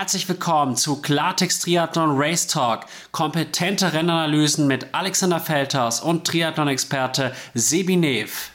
[0.00, 2.86] herzlich willkommen zu Klartext Triathlon Race Talk.
[3.10, 8.50] Kompetente Rennanalysen mit Alexander Feldhaus und Triathlon-Experte Sebi Nev.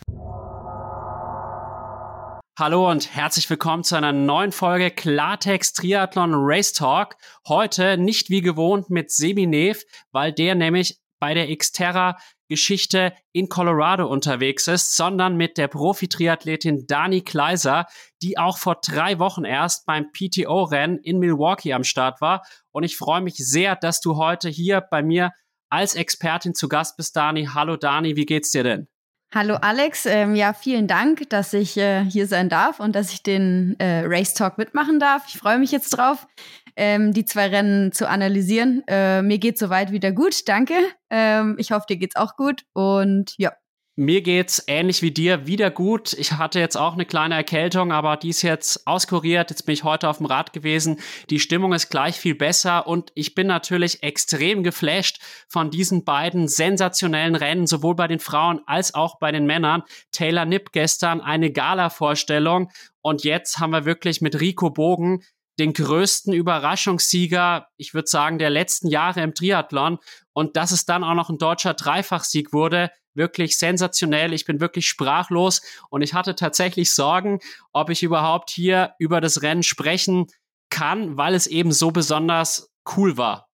[2.58, 7.16] Hallo und herzlich willkommen zu einer neuen Folge Klartext Triathlon Race Talk.
[7.48, 12.18] Heute nicht wie gewohnt mit Sebi Nev, weil der nämlich bei der Xterra
[12.48, 17.86] Geschichte in Colorado unterwegs ist, sondern mit der Profi-Triathletin Dani Kleiser,
[18.22, 22.44] die auch vor drei Wochen erst beim PTO-Rennen in Milwaukee am Start war.
[22.72, 25.32] Und ich freue mich sehr, dass du heute hier bei mir
[25.70, 27.50] als Expertin zu Gast bist, Dani.
[27.54, 28.88] Hallo Dani, wie geht's dir denn?
[29.34, 33.22] Hallo Alex, ähm, ja, vielen Dank, dass ich äh, hier sein darf und dass ich
[33.22, 35.26] den äh, Race Talk mitmachen darf.
[35.28, 36.26] Ich freue mich jetzt drauf
[36.76, 38.84] ähm, die zwei Rennen zu analysieren.
[38.88, 40.76] Äh, mir geht soweit wieder gut, danke.
[41.10, 43.52] Ähm, ich hoffe, dir geht's auch gut und ja.
[43.98, 46.12] Mir geht's ähnlich wie dir wieder gut.
[46.12, 49.52] Ich hatte jetzt auch eine kleine Erkältung, aber die ist jetzt auskuriert.
[49.52, 51.00] Jetzt bin ich heute auf dem Rad gewesen.
[51.30, 56.50] Die Stimmung ist gleich viel besser und ich bin natürlich extrem geflasht von diesen beiden
[56.50, 59.84] sensationellen Rennen, sowohl bei den Frauen als auch bei den Männern.
[60.12, 65.22] Taylor Nipp gestern eine Gala-Vorstellung und jetzt haben wir wirklich mit Rico Bogen
[65.60, 70.00] den größten Überraschungssieger, ich würde sagen, der letzten Jahre im Triathlon.
[70.34, 74.34] Und dass es dann auch noch ein deutscher Dreifachsieg wurde, wirklich sensationell.
[74.34, 77.40] Ich bin wirklich sprachlos und ich hatte tatsächlich Sorgen,
[77.72, 80.28] ob ich überhaupt hier über das Rennen sprechen
[80.70, 83.48] kann, weil es eben so besonders cool war.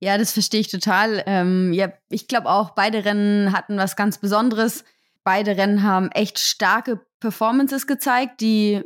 [0.00, 1.22] Ja, das verstehe ich total.
[1.26, 4.84] Ähm, ja, ich glaube auch, beide Rennen hatten was ganz Besonderes.
[5.22, 8.82] Beide Rennen haben echt starke Performances gezeigt, die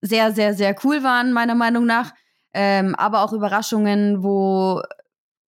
[0.00, 2.12] sehr, sehr, sehr cool waren, meiner Meinung nach.
[2.52, 4.82] Ähm, aber auch Überraschungen, wo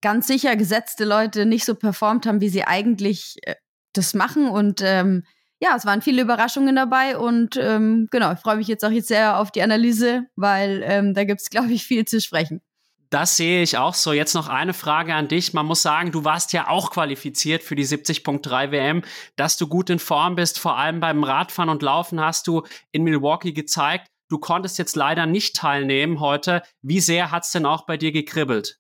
[0.02, 3.54] ganz sicher gesetzte Leute nicht so performt haben, wie sie eigentlich äh,
[3.92, 4.48] das machen.
[4.48, 5.24] Und ähm,
[5.60, 7.16] ja, es waren viele Überraschungen dabei.
[7.16, 11.14] Und ähm, genau, ich freue mich jetzt auch jetzt sehr auf die Analyse, weil ähm,
[11.14, 12.60] da gibt es, glaube ich, viel zu sprechen.
[13.10, 14.14] Das sehe ich auch so.
[14.14, 15.52] Jetzt noch eine Frage an dich.
[15.52, 19.02] Man muss sagen, du warst ja auch qualifiziert für die 70.3 WM,
[19.36, 20.58] dass du gut in Form bist.
[20.58, 24.08] Vor allem beim Radfahren und Laufen hast du in Milwaukee gezeigt.
[24.32, 26.62] Du konntest jetzt leider nicht teilnehmen heute.
[26.80, 28.78] Wie sehr hat es denn auch bei dir gekribbelt?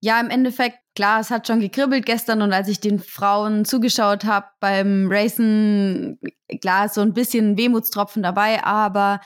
[0.00, 4.24] Ja, im Endeffekt, klar, es hat schon gekribbelt gestern und als ich den Frauen zugeschaut
[4.24, 6.18] habe beim Racen,
[6.62, 9.20] klar, ist so ein bisschen Wehmutstropfen dabei, aber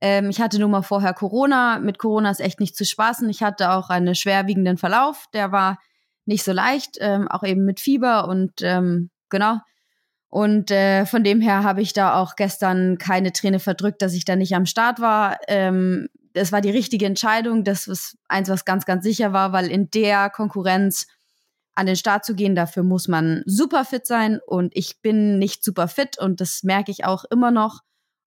[0.00, 1.80] ähm, ich hatte nun mal vorher Corona.
[1.80, 3.28] Mit Corona ist echt nicht zu spaßen.
[3.28, 5.78] Ich hatte auch einen schwerwiegenden Verlauf, der war
[6.26, 9.56] nicht so leicht, ähm, auch eben mit Fieber und ähm, genau.
[10.34, 14.24] Und äh, von dem her habe ich da auch gestern keine Träne verdrückt, dass ich
[14.24, 15.38] da nicht am Start war.
[15.46, 17.62] Ähm, das war die richtige Entscheidung.
[17.62, 21.06] Das ist eins, was ganz, ganz sicher war, weil in der Konkurrenz
[21.76, 24.40] an den Start zu gehen, dafür muss man super fit sein.
[24.44, 27.82] Und ich bin nicht super fit und das merke ich auch immer noch.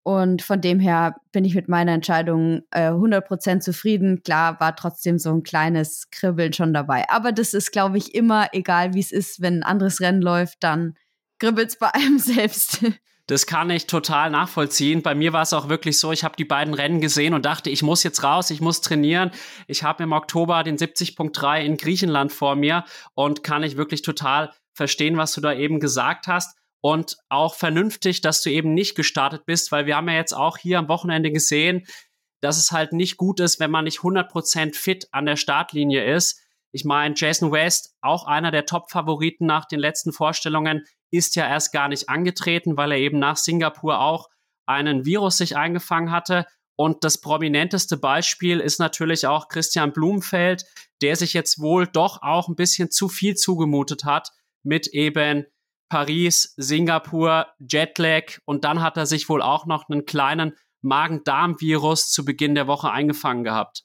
[0.02, 4.22] Und von dem her bin ich mit meiner Entscheidung äh, 100% zufrieden.
[4.22, 7.08] Klar war trotzdem so ein kleines Kribbeln schon dabei.
[7.08, 10.62] Aber das ist, glaube ich, immer egal, wie es ist, wenn ein anderes Rennen läuft,
[10.62, 10.96] dann
[11.44, 12.84] kribbelt's bei einem selbst.
[13.26, 15.02] Das kann ich total nachvollziehen.
[15.02, 17.70] Bei mir war es auch wirklich so, ich habe die beiden Rennen gesehen und dachte,
[17.70, 19.30] ich muss jetzt raus, ich muss trainieren.
[19.66, 22.84] Ich habe im Oktober den 70.3 in Griechenland vor mir
[23.14, 26.58] und kann ich wirklich total verstehen, was du da eben gesagt hast.
[26.82, 30.58] Und auch vernünftig, dass du eben nicht gestartet bist, weil wir haben ja jetzt auch
[30.58, 31.86] hier am Wochenende gesehen,
[32.42, 36.42] dass es halt nicht gut ist, wenn man nicht 100% fit an der Startlinie ist.
[36.74, 41.72] Ich meine, Jason West, auch einer der Top-Favoriten nach den letzten Vorstellungen, ist ja erst
[41.72, 44.28] gar nicht angetreten, weil er eben nach Singapur auch
[44.66, 46.46] einen Virus sich eingefangen hatte.
[46.74, 50.64] Und das prominenteste Beispiel ist natürlich auch Christian Blumenfeld,
[51.00, 54.30] der sich jetzt wohl doch auch ein bisschen zu viel zugemutet hat
[54.64, 55.46] mit eben
[55.88, 62.24] Paris, Singapur, Jetlag und dann hat er sich wohl auch noch einen kleinen Magen-Darm-Virus zu
[62.24, 63.84] Beginn der Woche eingefangen gehabt.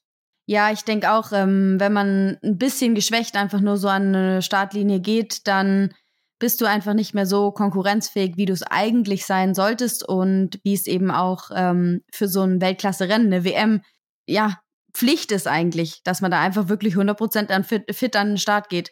[0.50, 4.42] Ja, ich denke auch, ähm, wenn man ein bisschen geschwächt einfach nur so an eine
[4.42, 5.94] Startlinie geht, dann
[6.40, 10.74] bist du einfach nicht mehr so konkurrenzfähig, wie du es eigentlich sein solltest und wie
[10.74, 13.84] es eben auch ähm, für so ein Weltklasse-Rennen, eine WM,
[14.26, 14.60] ja,
[14.92, 18.70] Pflicht ist eigentlich, dass man da einfach wirklich 100% an fit, fit an den Start
[18.70, 18.92] geht.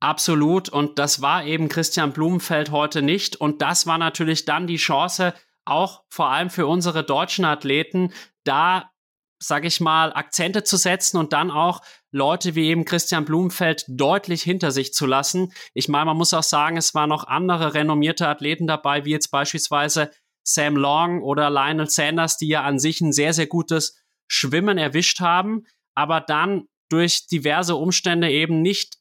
[0.00, 0.68] Absolut.
[0.68, 3.36] Und das war eben Christian Blumenfeld heute nicht.
[3.36, 8.12] Und das war natürlich dann die Chance, auch vor allem für unsere deutschen Athleten,
[8.42, 8.90] da
[9.38, 14.42] sage ich mal, Akzente zu setzen und dann auch Leute wie eben Christian Blumenfeld deutlich
[14.42, 15.52] hinter sich zu lassen.
[15.74, 19.30] Ich meine, man muss auch sagen, es waren noch andere renommierte Athleten dabei, wie jetzt
[19.30, 20.10] beispielsweise
[20.42, 25.20] Sam Long oder Lionel Sanders, die ja an sich ein sehr, sehr gutes Schwimmen erwischt
[25.20, 28.98] haben, aber dann durch diverse Umstände eben nicht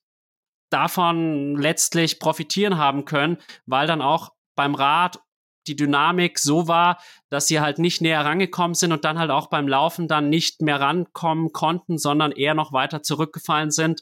[0.72, 5.20] davon letztlich profitieren haben können, weil dann auch beim Rad
[5.68, 9.48] die Dynamik so war, dass sie halt nicht näher rangekommen sind und dann halt auch
[9.48, 14.02] beim Laufen dann nicht mehr rankommen konnten, sondern eher noch weiter zurückgefallen sind.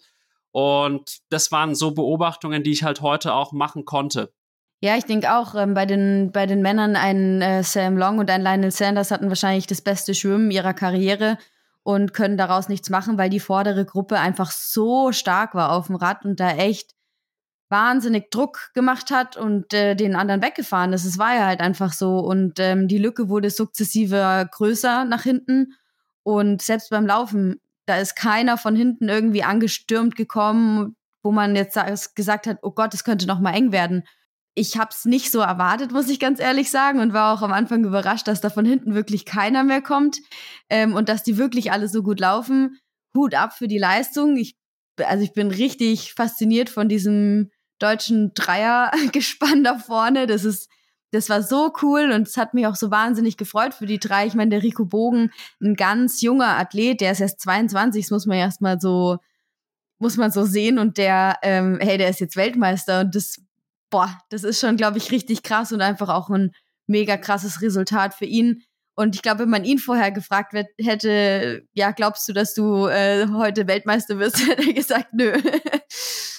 [0.51, 4.33] Und das waren so Beobachtungen, die ich halt heute auch machen konnte.
[4.81, 8.30] Ja, ich denke auch, ähm, bei, den, bei den Männern ein äh, Sam Long und
[8.30, 11.38] ein Lionel Sanders hatten wahrscheinlich das beste Schwimmen ihrer Karriere
[11.83, 15.95] und können daraus nichts machen, weil die vordere Gruppe einfach so stark war auf dem
[15.95, 16.92] Rad und da echt
[17.73, 21.05] wahnsinnig Druck gemacht hat und äh, den anderen weggefahren ist.
[21.05, 22.19] Es war ja halt einfach so.
[22.19, 25.73] Und ähm, die Lücke wurde sukzessive größer nach hinten.
[26.21, 31.75] Und selbst beim Laufen, da ist keiner von hinten irgendwie angestürmt gekommen, wo man jetzt
[32.15, 34.03] gesagt hat, oh Gott, es könnte noch mal eng werden.
[34.53, 37.51] Ich habe es nicht so erwartet, muss ich ganz ehrlich sagen, und war auch am
[37.51, 40.19] Anfang überrascht, dass da von hinten wirklich keiner mehr kommt
[40.69, 42.77] ähm, und dass die wirklich alle so gut laufen.
[43.15, 44.37] Hut ab für die Leistung.
[44.37, 44.55] Ich,
[45.03, 47.49] also ich bin richtig fasziniert von diesem
[47.79, 50.27] deutschen Dreiergespann da vorne.
[50.27, 50.69] Das ist,
[51.11, 54.25] das war so cool und es hat mich auch so wahnsinnig gefreut für die drei.
[54.25, 55.31] Ich meine, der Rico Bogen,
[55.61, 59.17] ein ganz junger Athlet, der ist erst 22, das muss man erstmal so,
[59.99, 63.41] muss man so sehen und der, ähm, hey, der ist jetzt Weltmeister und das,
[63.89, 66.51] boah, das ist schon, glaube ich, richtig krass und einfach auch ein
[66.87, 68.63] mega krasses Resultat für ihn.
[68.95, 72.87] Und ich glaube, wenn man ihn vorher gefragt wird, hätte, ja, glaubst du, dass du
[72.87, 75.33] äh, heute Weltmeister wirst, hätte er gesagt, nö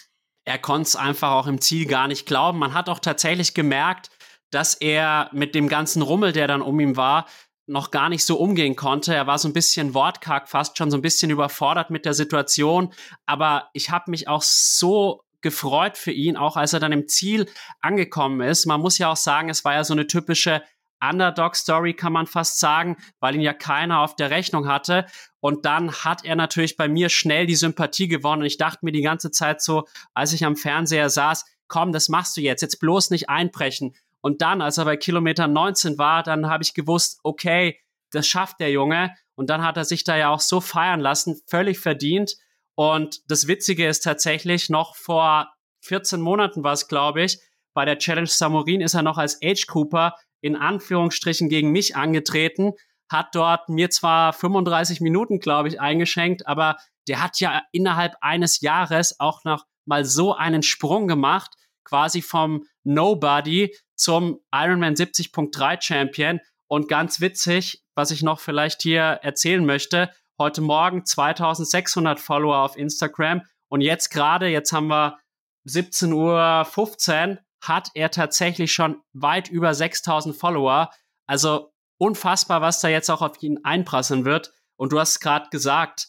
[0.44, 2.58] er konnte es einfach auch im Ziel gar nicht glauben.
[2.58, 4.10] Man hat auch tatsächlich gemerkt,
[4.50, 7.26] dass er mit dem ganzen Rummel, der dann um ihn war,
[7.66, 9.14] noch gar nicht so umgehen konnte.
[9.14, 12.92] Er war so ein bisschen wortkarg, fast schon so ein bisschen überfordert mit der Situation.
[13.26, 17.48] Aber ich habe mich auch so gefreut für ihn, auch als er dann im Ziel
[17.80, 18.66] angekommen ist.
[18.66, 20.62] Man muss ja auch sagen, es war ja so eine typische
[21.10, 25.06] Underdog-Story, kann man fast sagen, weil ihn ja keiner auf der Rechnung hatte.
[25.40, 28.42] Und dann hat er natürlich bei mir schnell die Sympathie gewonnen.
[28.42, 32.08] Und ich dachte mir die ganze Zeit so, als ich am Fernseher saß, komm, das
[32.08, 33.94] machst du jetzt, jetzt bloß nicht einbrechen.
[34.20, 37.78] Und dann, als er bei Kilometer 19 war, dann habe ich gewusst, okay,
[38.10, 39.14] das schafft der Junge.
[39.34, 42.36] Und dann hat er sich da ja auch so feiern lassen, völlig verdient.
[42.74, 47.38] Und das Witzige ist tatsächlich, noch vor 14 Monaten war es, glaube ich,
[47.74, 50.14] bei der Challenge Samurin ist er noch als Age Cooper
[50.44, 52.72] in Anführungsstrichen gegen mich angetreten,
[53.10, 56.76] hat dort mir zwar 35 Minuten, glaube ich, eingeschenkt, aber
[57.08, 62.64] der hat ja innerhalb eines Jahres auch noch mal so einen Sprung gemacht, quasi vom
[62.82, 66.40] Nobody zum Ironman 70.3 Champion.
[66.66, 72.76] Und ganz witzig, was ich noch vielleicht hier erzählen möchte, heute Morgen 2600 Follower auf
[72.76, 75.18] Instagram und jetzt gerade, jetzt haben wir
[75.66, 77.38] 17.15 Uhr,
[77.68, 80.90] hat er tatsächlich schon weit über 6000 Follower.
[81.26, 84.52] Also unfassbar, was da jetzt auch auf ihn einprasseln wird.
[84.76, 86.08] Und du hast gerade gesagt,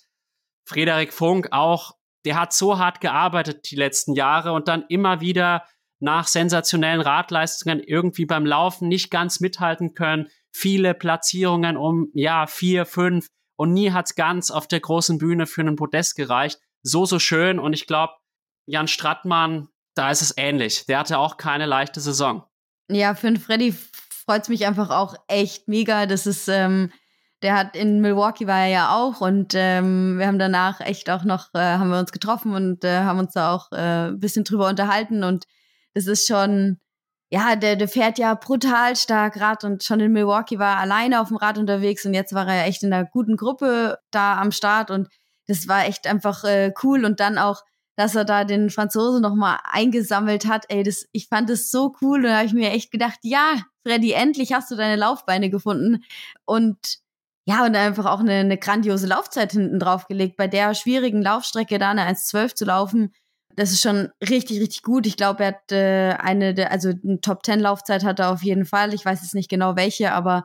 [0.68, 1.94] Frederik Funk auch,
[2.26, 5.64] der hat so hart gearbeitet die letzten Jahre und dann immer wieder
[6.00, 10.28] nach sensationellen Radleistungen irgendwie beim Laufen nicht ganz mithalten können.
[10.52, 15.62] Viele Platzierungen um, ja, vier, fünf und nie hat's ganz auf der großen Bühne für
[15.62, 16.60] einen Podest gereicht.
[16.82, 18.14] So, so schön und ich glaube,
[18.66, 20.86] Jan Strattmann da ist es ähnlich.
[20.86, 22.44] Der hatte auch keine leichte Saison.
[22.90, 23.74] Ja, für den Freddy
[24.26, 26.06] freut es mich einfach auch echt mega.
[26.06, 26.92] Das ist, ähm,
[27.42, 31.24] der hat in Milwaukee war er ja auch und ähm, wir haben danach echt auch
[31.24, 34.44] noch, äh, haben wir uns getroffen und äh, haben uns da auch äh, ein bisschen
[34.44, 35.46] drüber unterhalten und
[35.94, 36.80] das ist schon,
[37.30, 41.22] ja, der, der fährt ja brutal stark Rad und schon in Milwaukee war er alleine
[41.22, 44.52] auf dem Rad unterwegs und jetzt war er echt in einer guten Gruppe da am
[44.52, 45.10] Start und
[45.48, 47.62] das war echt einfach äh, cool und dann auch
[47.96, 50.66] dass er da den Franzosen nochmal eingesammelt hat.
[50.70, 52.20] Ey, das, ich fand das so cool.
[52.20, 56.04] Und da habe ich mir echt gedacht, ja, Freddy, endlich hast du deine Laufbeine gefunden.
[56.46, 56.78] Und
[57.48, 60.36] ja, und einfach auch eine, eine grandiose Laufzeit hinten drauf gelegt.
[60.36, 63.14] Bei der schwierigen Laufstrecke da eine 1,12 zu laufen,
[63.56, 65.06] das ist schon richtig, richtig gut.
[65.06, 68.44] Ich glaube, er hat äh, eine, der, also eine Top 10 Laufzeit hat er auf
[68.44, 68.94] jeden Fall.
[68.94, 70.44] Ich weiß jetzt nicht genau welche, aber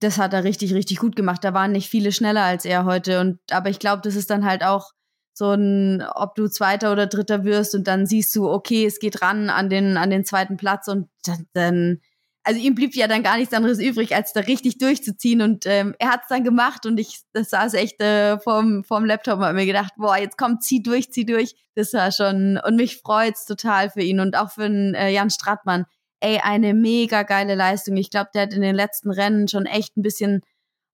[0.00, 1.44] das hat er richtig, richtig gut gemacht.
[1.44, 3.20] Da waren nicht viele schneller als er heute.
[3.20, 4.90] Und aber ich glaube, das ist dann halt auch
[5.34, 9.22] so ein, ob du Zweiter oder Dritter wirst und dann siehst du, okay, es geht
[9.22, 12.00] ran an den, an den zweiten Platz und dann, dann
[12.44, 15.94] also ihm blieb ja dann gar nichts anderes übrig, als da richtig durchzuziehen und ähm,
[15.98, 19.44] er hat es dann gemacht und ich das saß echt äh, vorm, vorm Laptop und
[19.44, 21.54] hab mir gedacht, boah, jetzt kommt, zieh durch, zieh durch.
[21.74, 25.30] Das war schon, und mich freut's total für ihn und auch für den äh, Jan
[25.30, 25.86] Strattmann.
[26.20, 27.96] Ey, eine mega geile Leistung.
[27.96, 30.42] Ich glaube, der hat in den letzten Rennen schon echt ein bisschen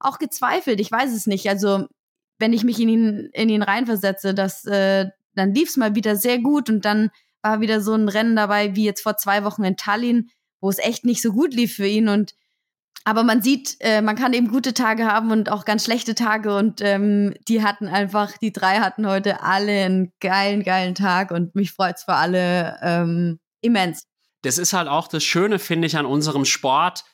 [0.00, 0.80] auch gezweifelt.
[0.80, 1.49] Ich weiß es nicht.
[1.49, 1.87] Also
[2.38, 6.16] wenn ich mich in ihn, in ihn reinversetze, dass, äh, dann lief es mal wieder
[6.16, 7.11] sehr gut und dann
[7.42, 10.30] war wieder so ein Rennen dabei, wie jetzt vor zwei Wochen in Tallinn,
[10.61, 12.35] wo es echt nicht so gut lief für ihn und
[13.04, 16.54] aber man sieht, äh, man kann eben gute Tage haben und auch ganz schlechte Tage
[16.54, 21.54] und ähm, die hatten einfach, die drei hatten heute alle einen geilen, geilen Tag und
[21.54, 24.02] mich freut's für alle ähm, immens.
[24.42, 27.04] das ist halt auch das Schöne, finde ich, an unserem Sport,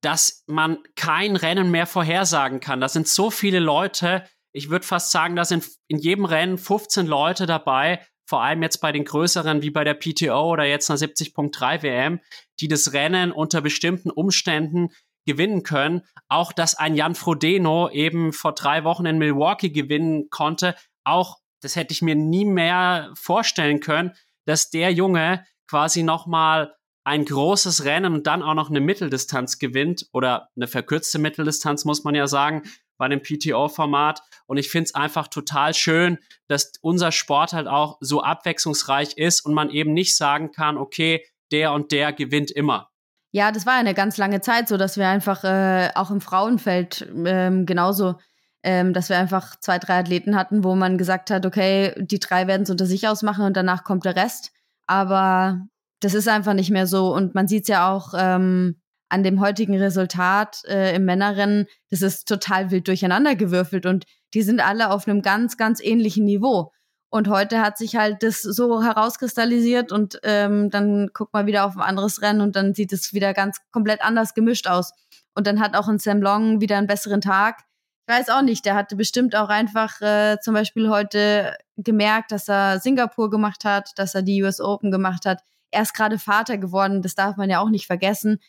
[0.00, 2.80] dass man kein Rennen mehr vorhersagen kann.
[2.80, 4.24] Da sind so viele Leute,
[4.54, 8.78] ich würde fast sagen, da sind in jedem Rennen 15 Leute dabei, vor allem jetzt
[8.78, 12.20] bei den größeren wie bei der PTO oder jetzt einer 70.3 WM,
[12.60, 14.90] die das Rennen unter bestimmten Umständen
[15.26, 16.02] gewinnen können.
[16.28, 21.76] Auch, dass ein Jan Frodeno eben vor drei Wochen in Milwaukee gewinnen konnte, auch das
[21.76, 24.12] hätte ich mir nie mehr vorstellen können,
[24.46, 30.06] dass der Junge quasi nochmal ein großes Rennen und dann auch noch eine Mitteldistanz gewinnt
[30.12, 32.62] oder eine verkürzte Mitteldistanz, muss man ja sagen,
[32.96, 34.22] bei dem PTO-Format.
[34.46, 39.44] Und ich finde es einfach total schön, dass unser Sport halt auch so abwechslungsreich ist
[39.44, 42.90] und man eben nicht sagen kann, okay, der und der gewinnt immer.
[43.32, 47.10] Ja, das war eine ganz lange Zeit so, dass wir einfach äh, auch im Frauenfeld
[47.26, 48.16] ähm, genauso,
[48.62, 52.46] ähm, dass wir einfach zwei, drei Athleten hatten, wo man gesagt hat, okay, die drei
[52.46, 54.52] werden es unter sich ausmachen und danach kommt der Rest.
[54.86, 55.66] Aber
[56.00, 57.12] das ist einfach nicht mehr so.
[57.12, 58.80] Und man sieht es ja auch ähm,
[59.14, 64.60] an dem heutigen Resultat äh, im Männerrennen, das ist total wild durcheinandergewürfelt und die sind
[64.60, 66.72] alle auf einem ganz, ganz ähnlichen Niveau.
[67.10, 71.76] Und heute hat sich halt das so herauskristallisiert und ähm, dann guckt man wieder auf
[71.76, 74.92] ein anderes Rennen und dann sieht es wieder ganz komplett anders gemischt aus.
[75.32, 77.60] Und dann hat auch ein Sam Long wieder einen besseren Tag.
[78.08, 82.48] Ich weiß auch nicht, der hatte bestimmt auch einfach äh, zum Beispiel heute gemerkt, dass
[82.48, 85.40] er Singapur gemacht hat, dass er die US Open gemacht hat.
[85.70, 88.40] Er ist gerade Vater geworden, das darf man ja auch nicht vergessen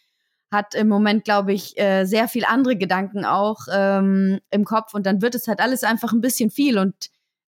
[0.55, 5.05] hat im Moment, glaube ich, äh, sehr viel andere Gedanken auch ähm, im Kopf und
[5.05, 6.95] dann wird es halt alles einfach ein bisschen viel und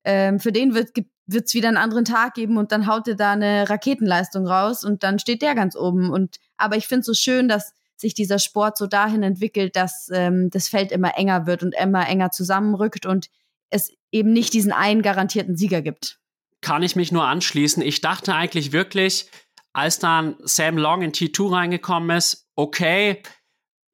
[0.05, 0.91] ähm, für den wird
[1.29, 5.03] es wieder einen anderen Tag geben und dann haut er da eine Raketenleistung raus und
[5.03, 6.11] dann steht der ganz oben.
[6.11, 10.09] Und aber ich finde es so schön, dass sich dieser Sport so dahin entwickelt, dass
[10.13, 13.29] ähm, das Feld immer enger wird und immer enger zusammenrückt und
[13.71, 16.21] es eben nicht diesen einen garantierten Sieger gibt.
[16.61, 17.83] Kann ich mich nur anschließen.
[17.83, 19.29] Ich dachte eigentlich wirklich,
[19.73, 23.23] als dann Sam Long in T2 reingekommen ist, okay,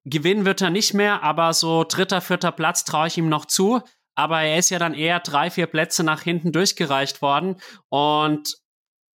[0.04, 3.80] gewinnen wird er nicht mehr, aber so dritter, vierter Platz traue ich ihm noch zu.
[4.14, 7.56] Aber er ist ja dann eher drei, vier Plätze nach hinten durchgereicht worden.
[7.88, 8.56] Und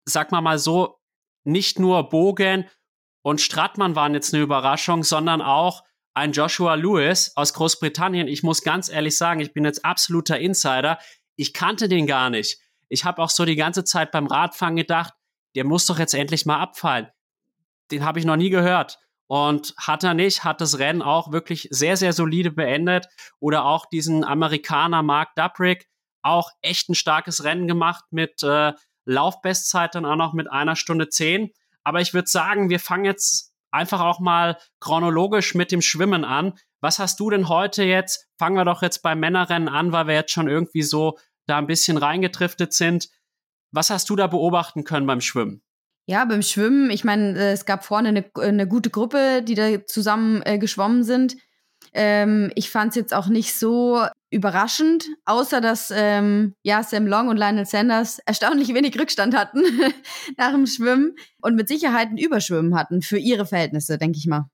[0.06, 1.00] sag mal mal so,
[1.44, 2.68] nicht nur Bogen
[3.22, 8.27] und Stratmann waren jetzt eine Überraschung, sondern auch ein Joshua Lewis aus Großbritannien.
[8.27, 10.98] Ich muss ganz ehrlich sagen, ich bin jetzt absoluter Insider.
[11.36, 12.60] Ich kannte den gar nicht.
[12.89, 15.13] Ich habe auch so die ganze Zeit beim Radfahren gedacht,
[15.56, 17.08] der muss doch jetzt endlich mal abfallen.
[17.92, 18.98] Den habe ich noch nie gehört.
[19.27, 23.07] Und hat er nicht, hat das Rennen auch wirklich sehr, sehr solide beendet.
[23.39, 25.88] Oder auch diesen Amerikaner Mark Dubrick,
[26.22, 28.74] auch echt ein starkes Rennen gemacht mit äh,
[29.05, 31.51] Laufbestzeit dann auch noch mit einer Stunde zehn.
[31.84, 36.53] Aber ich würde sagen, wir fangen jetzt einfach auch mal chronologisch mit dem Schwimmen an.
[36.81, 38.27] Was hast du denn heute jetzt?
[38.38, 41.17] Fangen wir doch jetzt beim Männerrennen an, weil wir jetzt schon irgendwie so
[41.48, 43.10] da ein bisschen reingetriftet sind.
[43.72, 45.63] Was hast du da beobachten können beim Schwimmen?
[46.10, 49.86] Ja, beim Schwimmen, ich meine, äh, es gab vorne eine, eine gute Gruppe, die da
[49.86, 51.36] zusammen äh, geschwommen sind.
[51.94, 57.28] Ähm, ich fand es jetzt auch nicht so überraschend, außer dass ähm, ja, Sam Long
[57.28, 59.64] und Lionel Sanders erstaunlich wenig Rückstand hatten
[60.38, 64.50] nach dem Schwimmen und mit Sicherheit ein Überschwimmen hatten für ihre Verhältnisse, denke ich mal.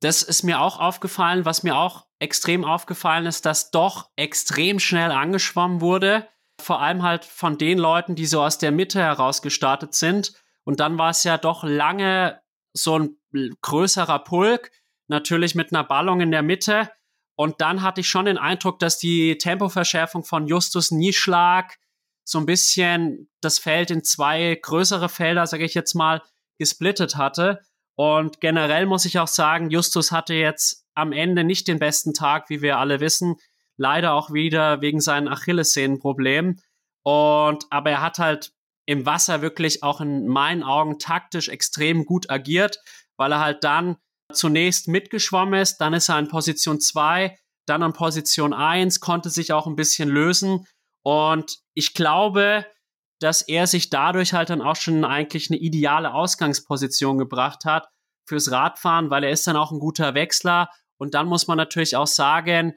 [0.00, 1.44] Das ist mir auch aufgefallen.
[1.44, 6.26] Was mir auch extrem aufgefallen ist, dass doch extrem schnell angeschwommen wurde
[6.60, 10.32] vor allem halt von den Leuten, die so aus der Mitte heraus gestartet sind.
[10.66, 12.40] Und dann war es ja doch lange
[12.74, 13.16] so ein
[13.62, 14.70] größerer Pulk,
[15.08, 16.90] natürlich mit einer Ballung in der Mitte.
[17.36, 21.78] Und dann hatte ich schon den Eindruck, dass die Tempoverschärfung von Justus Nieschlag
[22.24, 26.22] so ein bisschen das Feld in zwei größere Felder, sage ich jetzt mal,
[26.58, 27.60] gesplittet hatte.
[27.94, 32.50] Und generell muss ich auch sagen, Justus hatte jetzt am Ende nicht den besten Tag,
[32.50, 33.36] wie wir alle wissen
[33.76, 36.60] leider auch wieder wegen seinen Achillessehnenproblemen.
[37.02, 38.52] Und aber er hat halt
[38.86, 42.78] im Wasser wirklich auch in meinen Augen taktisch extrem gut agiert,
[43.16, 43.96] weil er halt dann
[44.32, 49.52] zunächst mitgeschwommen ist, dann ist er in Position 2, dann in Position 1, konnte sich
[49.52, 50.66] auch ein bisschen lösen.
[51.04, 52.66] Und ich glaube,
[53.20, 57.88] dass er sich dadurch halt dann auch schon eigentlich eine ideale Ausgangsposition gebracht hat
[58.28, 60.68] fürs Radfahren, weil er ist dann auch ein guter Wechsler.
[60.98, 62.74] Und dann muss man natürlich auch sagen,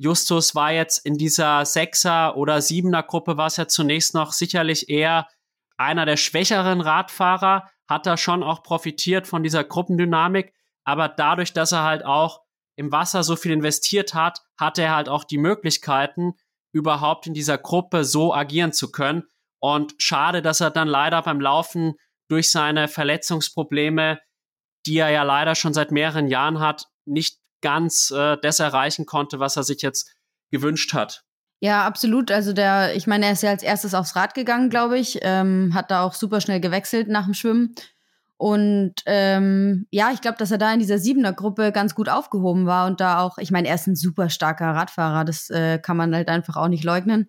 [0.00, 5.26] Justus war jetzt in dieser Sechser- oder Siebener-Gruppe, war es ja zunächst noch sicherlich eher
[5.78, 10.52] einer der schwächeren Radfahrer, hat er schon auch profitiert von dieser Gruppendynamik,
[10.84, 12.42] aber dadurch, dass er halt auch
[12.76, 16.34] im Wasser so viel investiert hat, hatte er halt auch die Möglichkeiten,
[16.72, 19.24] überhaupt in dieser Gruppe so agieren zu können.
[19.60, 21.94] Und schade, dass er dann leider beim Laufen
[22.28, 24.20] durch seine Verletzungsprobleme,
[24.86, 29.40] die er ja leider schon seit mehreren Jahren hat, nicht ganz äh, das erreichen konnte,
[29.40, 30.14] was er sich jetzt
[30.50, 31.24] gewünscht hat.
[31.60, 32.30] Ja, absolut.
[32.30, 35.72] Also der, ich meine, er ist ja als erstes aufs Rad gegangen, glaube ich, ähm,
[35.74, 37.74] hat da auch super schnell gewechselt nach dem Schwimmen.
[38.36, 42.86] Und ähm, ja, ich glaube, dass er da in dieser Siebener-Gruppe ganz gut aufgehoben war
[42.86, 46.14] und da auch, ich meine, er ist ein super starker Radfahrer, das äh, kann man
[46.14, 47.28] halt einfach auch nicht leugnen.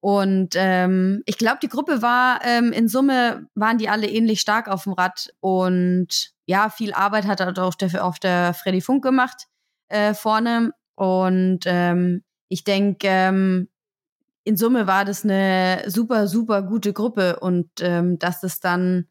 [0.00, 4.68] Und ähm, ich glaube, die Gruppe war ähm, in Summe waren die alle ähnlich stark
[4.68, 9.02] auf dem Rad und ja, viel Arbeit hat er auf der, auf der Freddy Funk
[9.02, 9.48] gemacht
[9.88, 10.72] äh, vorne.
[10.94, 13.68] Und ähm, ich denke, ähm,
[14.44, 19.06] in Summe war das eine super, super gute Gruppe und ähm, dass das dann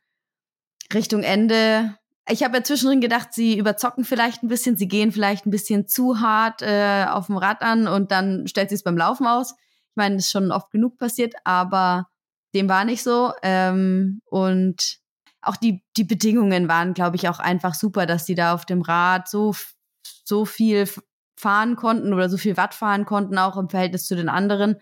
[0.93, 1.95] Richtung Ende.
[2.29, 5.87] Ich habe ja zwischendrin gedacht, sie überzocken vielleicht ein bisschen, sie gehen vielleicht ein bisschen
[5.87, 9.51] zu hart äh, auf dem Rad an und dann stellt sie es beim Laufen aus.
[9.51, 12.07] Ich meine, das ist schon oft genug passiert, aber
[12.55, 13.31] dem war nicht so.
[13.43, 14.97] Ähm, und
[15.41, 18.81] auch die, die Bedingungen waren, glaube ich, auch einfach super, dass sie da auf dem
[18.81, 19.55] Rad so,
[20.23, 20.89] so viel
[21.37, 24.75] fahren konnten oder so viel Watt fahren konnten, auch im Verhältnis zu den anderen,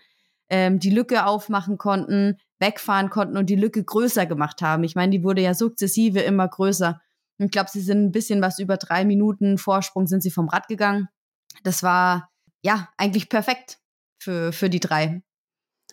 [0.48, 4.84] ähm, die Lücke aufmachen konnten wegfahren konnten und die Lücke größer gemacht haben.
[4.84, 7.00] Ich meine, die wurde ja sukzessive immer größer.
[7.38, 10.68] Ich glaube, sie sind ein bisschen was über drei Minuten Vorsprung sind sie vom Rad
[10.68, 11.08] gegangen.
[11.64, 12.30] Das war
[12.62, 13.78] ja eigentlich perfekt
[14.18, 15.22] für, für die drei.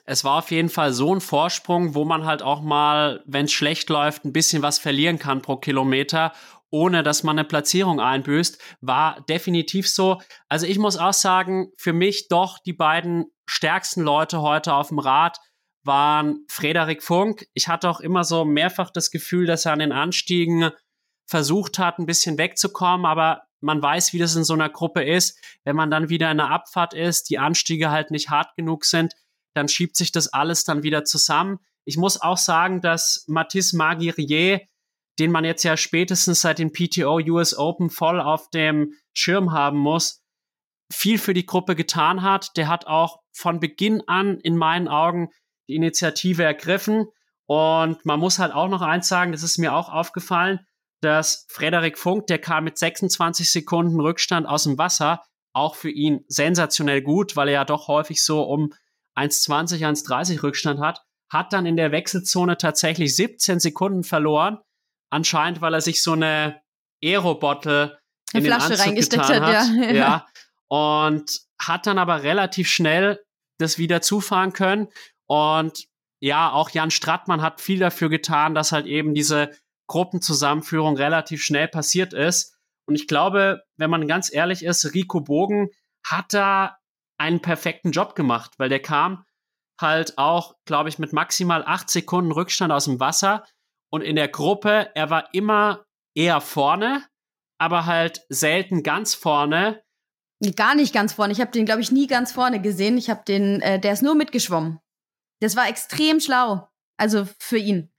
[0.06, 3.54] Es war auf jeden Fall so ein Vorsprung, wo man halt auch mal, wenn es
[3.54, 6.34] schlecht läuft, ein bisschen was verlieren kann pro Kilometer,
[6.74, 8.60] ohne dass man eine Platzierung einbüßt.
[8.82, 10.20] War definitiv so.
[10.50, 14.98] Also ich muss auch sagen, für mich doch die beiden stärksten Leute heute auf dem
[14.98, 15.38] Rad
[15.84, 17.46] waren Frederik Funk.
[17.54, 20.72] Ich hatte auch immer so mehrfach das Gefühl, dass er an den Anstiegen
[21.28, 25.40] versucht hat, ein bisschen wegzukommen, aber man weiß, wie das in so einer Gruppe ist.
[25.64, 29.14] Wenn man dann wieder in einer Abfahrt ist, die Anstiege halt nicht hart genug sind,
[29.54, 31.60] dann schiebt sich das alles dann wieder zusammen.
[31.86, 34.62] Ich muss auch sagen, dass Mathis Magirier,
[35.20, 39.78] den man jetzt ja spätestens seit dem PTO US Open voll auf dem Schirm haben
[39.78, 40.22] muss,
[40.92, 42.58] viel für die Gruppe getan hat.
[42.58, 45.30] Der hat auch von Beginn an in meinen Augen
[45.68, 47.08] die Initiative ergriffen.
[47.46, 50.60] Und man muss halt auch noch eins sagen, das ist mir auch aufgefallen,
[51.02, 55.22] dass Frederik Funk, der kam mit 26 Sekunden Rückstand aus dem Wasser,
[55.54, 58.74] auch für ihn sensationell gut, weil er ja doch häufig so um
[59.16, 64.60] 1,20, 1,30 Rückstand hat, hat dann in der Wechselzone tatsächlich 17 Sekunden verloren.
[65.14, 66.60] Anscheinend, weil er sich so eine
[67.04, 68.00] Aero-Bottle
[68.34, 69.42] in Flasche den Anzug reingesteckt hat.
[69.42, 69.92] hat ja.
[69.92, 70.28] ja.
[70.68, 73.24] Und hat dann aber relativ schnell
[73.60, 74.88] das wieder zufahren können.
[75.28, 75.86] Und
[76.20, 79.52] ja, auch Jan Strattmann hat viel dafür getan, dass halt eben diese
[79.88, 82.58] Gruppenzusammenführung relativ schnell passiert ist.
[82.88, 85.70] Und ich glaube, wenn man ganz ehrlich ist, Rico Bogen
[86.04, 86.78] hat da
[87.20, 89.26] einen perfekten Job gemacht, weil der kam
[89.80, 93.46] halt auch, glaube ich, mit maximal acht Sekunden Rückstand aus dem Wasser.
[93.94, 97.04] Und in der Gruppe, er war immer eher vorne,
[97.60, 99.84] aber halt selten ganz vorne.
[100.56, 101.32] Gar nicht ganz vorne.
[101.32, 102.98] Ich habe den, glaube ich, nie ganz vorne gesehen.
[102.98, 104.80] Ich habe den, äh, der ist nur mitgeschwommen.
[105.42, 106.68] Das war extrem schlau.
[106.98, 107.94] Also für ihn.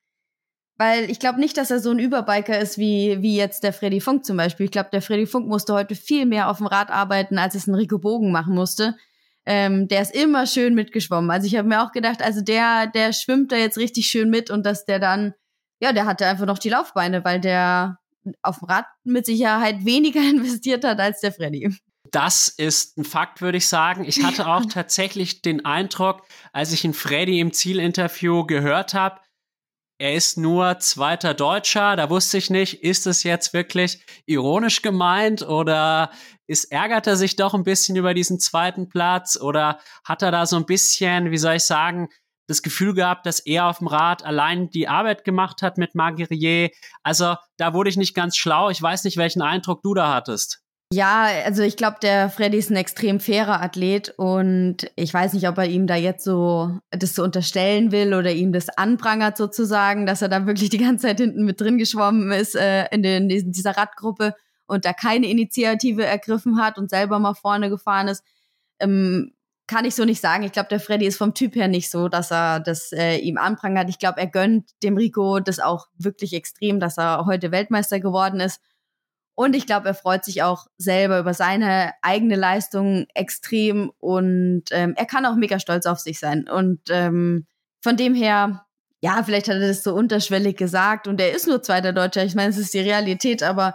[0.78, 4.00] Weil ich glaube nicht, dass er so ein Überbiker ist wie, wie jetzt der Freddy
[4.00, 4.66] Funk zum Beispiel.
[4.66, 7.68] Ich glaube, der Freddy Funk musste heute viel mehr auf dem Rad arbeiten, als es
[7.68, 8.96] ein Rico Bogen machen musste.
[9.46, 11.30] Ähm, der ist immer schön mitgeschwommen.
[11.30, 14.50] Also ich habe mir auch gedacht, also der, der schwimmt da jetzt richtig schön mit
[14.50, 15.34] und dass der dann,
[15.84, 17.98] ja, der hatte einfach noch die Laufbeine, weil der
[18.40, 21.76] auf dem Rad mit Sicherheit weniger investiert hat als der Freddy.
[22.10, 24.04] Das ist ein Fakt, würde ich sagen.
[24.04, 29.20] Ich hatte auch tatsächlich den Eindruck, als ich ihn Freddy im Zielinterview gehört habe,
[29.98, 31.96] er ist nur zweiter Deutscher.
[31.96, 36.10] Da wusste ich nicht, ist es jetzt wirklich ironisch gemeint oder
[36.46, 40.46] ist, ärgert er sich doch ein bisschen über diesen zweiten Platz oder hat er da
[40.46, 42.08] so ein bisschen, wie soll ich sagen,
[42.46, 46.70] das Gefühl gehabt, dass er auf dem Rad allein die Arbeit gemacht hat mit Marguerrier.
[47.02, 48.70] Also da wurde ich nicht ganz schlau.
[48.70, 50.64] Ich weiß nicht, welchen Eindruck du da hattest.
[50.92, 55.48] Ja, also ich glaube, der Freddy ist ein extrem fairer Athlet und ich weiß nicht,
[55.48, 60.06] ob er ihm da jetzt so das so unterstellen will oder ihm das anprangert sozusagen,
[60.06, 63.28] dass er da wirklich die ganze Zeit hinten mit drin geschwommen ist äh, in, den,
[63.28, 64.34] in dieser Radgruppe
[64.66, 68.22] und da keine Initiative ergriffen hat und selber mal vorne gefahren ist.
[68.78, 69.32] Ähm,
[69.66, 70.42] kann ich so nicht sagen.
[70.44, 73.38] Ich glaube, der Freddy ist vom Typ her nicht so, dass er das äh, ihm
[73.38, 73.88] anprangert.
[73.88, 78.40] Ich glaube, er gönnt dem Rico das auch wirklich extrem, dass er heute Weltmeister geworden
[78.40, 78.60] ist.
[79.36, 84.94] Und ich glaube, er freut sich auch selber über seine eigene Leistung extrem und ähm,
[84.96, 86.48] er kann auch mega stolz auf sich sein.
[86.48, 87.46] Und ähm,
[87.82, 88.64] von dem her,
[89.00, 92.24] ja, vielleicht hat er das so unterschwellig gesagt und er ist nur zweiter Deutscher.
[92.24, 93.74] Ich meine, es ist die Realität, aber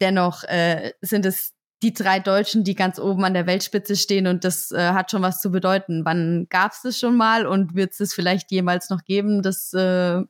[0.00, 1.51] dennoch äh, sind es
[1.82, 5.22] die drei Deutschen, die ganz oben an der Weltspitze stehen und das äh, hat schon
[5.22, 6.04] was zu bedeuten.
[6.04, 9.42] Wann gab es das schon mal und wird es vielleicht jemals noch geben?
[9.42, 10.22] Das äh,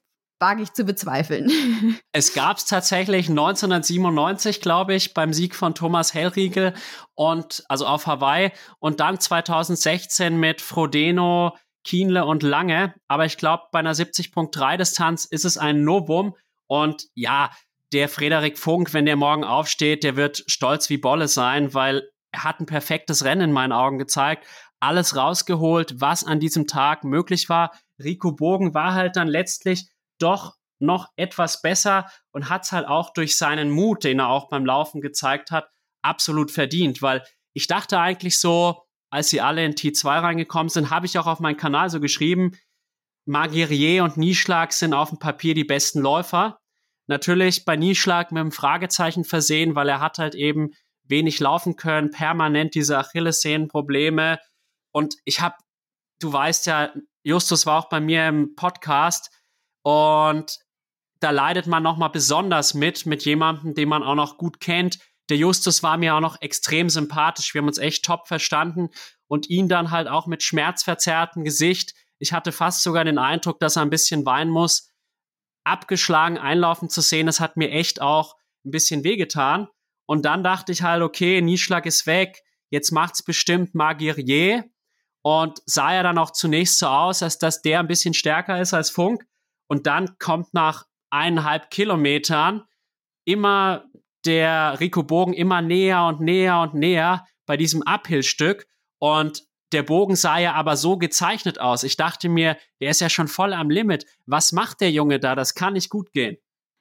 [0.43, 1.51] wage ich zu bezweifeln.
[2.15, 6.75] Es gab es tatsächlich 1997, glaube ich, beim Sieg von Thomas Hellriegel
[7.15, 12.95] und also auf Hawaii und dann 2016 mit Frodeno, Kienle und Lange.
[13.09, 16.35] Aber ich glaube, bei einer 70.3 Distanz ist es ein Novum
[16.67, 17.51] und ja,
[17.93, 22.45] der Frederik Funk, wenn der morgen aufsteht, der wird stolz wie Bolle sein, weil er
[22.45, 24.47] hat ein perfektes Rennen in meinen Augen gezeigt.
[24.81, 27.73] Alles rausgeholt, was an diesem Tag möglich war.
[28.03, 33.13] Rico Bogen war halt dann letztlich doch noch etwas besser und hat es halt auch
[33.13, 35.69] durch seinen Mut, den er auch beim Laufen gezeigt hat,
[36.03, 37.23] absolut verdient, weil
[37.55, 41.39] ich dachte eigentlich so, als sie alle in T2 reingekommen sind, habe ich auch auf
[41.39, 42.53] meinen Kanal so geschrieben,
[43.27, 46.59] Magirier und Nieschlag sind auf dem Papier die besten Läufer.
[47.13, 50.71] Natürlich bei Nieschlag mit einem Fragezeichen versehen, weil er hat halt eben
[51.05, 54.41] wenig laufen können, permanent diese Achillessehnenprobleme.
[54.93, 55.57] Und ich habe,
[56.21, 56.91] du weißt ja,
[57.23, 59.31] Justus war auch bei mir im Podcast
[59.83, 60.59] und
[61.21, 64.99] da leidet man nochmal besonders mit, mit jemandem, den man auch noch gut kennt.
[65.29, 67.53] Der Justus war mir auch noch extrem sympathisch.
[67.53, 68.89] Wir haben uns echt top verstanden
[69.29, 71.93] und ihn dann halt auch mit schmerzverzerrtem Gesicht.
[72.19, 74.89] Ich hatte fast sogar den Eindruck, dass er ein bisschen weinen muss.
[75.65, 79.69] Abgeschlagen einlaufen zu sehen, das hat mir echt auch ein bisschen wehgetan.
[80.07, 82.43] Und dann dachte ich halt, okay, Nieschlag ist weg.
[82.71, 84.65] Jetzt macht's bestimmt Magirier.
[85.23, 88.75] Und sah ja dann auch zunächst so aus, als dass der ein bisschen stärker ist
[88.75, 89.25] als Funk.
[89.69, 92.65] Und dann kommt nach eineinhalb Kilometern
[93.25, 93.85] immer
[94.25, 98.67] der Rico Bogen immer näher und näher und näher bei diesem Uphill-Stück.
[98.99, 101.83] Und der Bogen sah ja aber so gezeichnet aus.
[101.83, 104.07] Ich dachte mir, der ist ja schon voll am Limit.
[104.27, 105.35] Was macht der Junge da?
[105.35, 106.37] Das kann nicht gut gehen.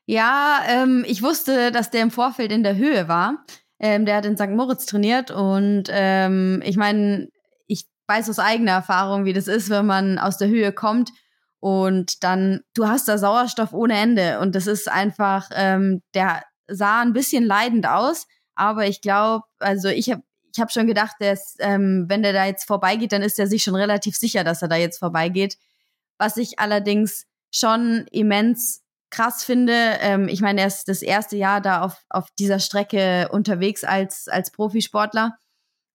[0.06, 3.45] Ja, ähm, ich wusste, dass der im Vorfeld in der Höhe war.
[3.80, 4.49] Ähm, der hat in St.
[4.49, 7.30] Moritz trainiert und ähm, ich meine,
[7.67, 11.12] ich weiß aus eigener Erfahrung, wie das ist, wenn man aus der Höhe kommt
[11.62, 14.39] und dann, du hast da Sauerstoff ohne Ende.
[14.39, 18.27] Und das ist einfach, ähm, der sah ein bisschen leidend aus.
[18.56, 20.23] Aber ich glaube, also ich habe
[20.54, 23.64] ich hab schon gedacht, dass, ähm, wenn der da jetzt vorbeigeht, dann ist er sich
[23.64, 25.58] schon relativ sicher, dass er da jetzt vorbeigeht.
[26.18, 31.62] Was ich allerdings schon immens krass finde, ähm, ich meine, er ist das erste Jahr
[31.62, 35.38] da auf, auf dieser Strecke unterwegs als, als Profisportler.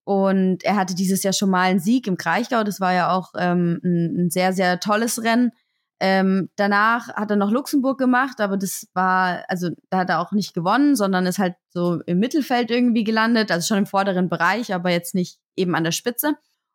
[0.05, 2.63] Und er hatte dieses Jahr schon mal einen Sieg im Kraichgau.
[2.63, 5.51] Das war ja auch ähm, ein, ein, sehr, sehr tolles Rennen.
[5.99, 10.33] Ähm, danach hat er noch Luxemburg gemacht, aber das war, also da hat er auch
[10.33, 14.75] nicht gewonnen, sondern ist halt so im Mittelfeld irgendwie gelandet, also schon im vorderen Bereich,
[14.75, 16.35] aber jetzt nicht eben an der Spitze.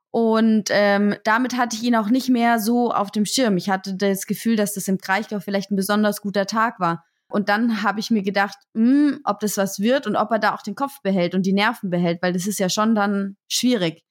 [0.09, 3.57] Und ähm, damit hatte ich ihn auch nicht mehr so auf dem Schirm.
[3.57, 7.05] Ich hatte das Gefühl, dass das im Kraichgau vielleicht ein besonders guter Tag war.
[7.29, 10.39] Und dann habe ich mir gedacht, mh, hm, ob das was wird und ob er
[10.39, 13.37] da auch den Kopf behält und die Nerven behält, weil das ist ja schon dann
[13.47, 14.03] schwierig,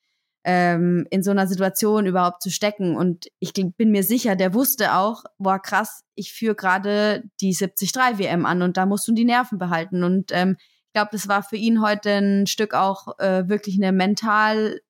[0.44, 2.96] ähm, in so einer Situation überhaupt zu stecken.
[2.96, 8.18] Und ich bin mir sicher, der wusste auch, boah, krass, ich führe gerade die 73
[8.18, 10.03] WM an und da musst du die Nerven behalten.
[10.03, 13.92] Und ähm, ich glaube, das war für ihn heute ein Stück auch äh, wirklich eine
[13.92, 14.81] mental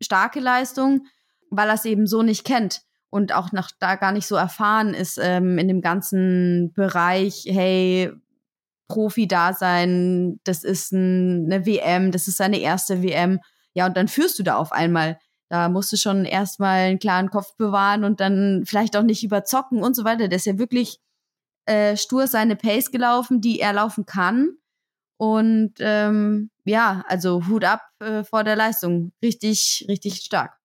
[0.00, 1.06] starke Leistung,
[1.50, 4.94] weil er es eben so nicht kennt und auch noch da gar nicht so erfahren
[4.94, 8.12] ist ähm, in dem ganzen Bereich, hey,
[8.88, 13.40] Profi-Dasein, das ist ein, eine WM, das ist seine erste WM.
[13.78, 15.18] Ja, und dann führst du da auf einmal.
[15.48, 19.82] Da musst du schon erstmal einen klaren Kopf bewahren und dann vielleicht auch nicht überzocken
[19.82, 20.28] und so weiter.
[20.28, 21.00] Der ist ja wirklich
[21.64, 24.50] äh, stur seine Pace gelaufen, die er laufen kann.
[25.16, 29.12] Und ähm, ja, also Hut ab äh, vor der Leistung.
[29.22, 30.58] Richtig, richtig stark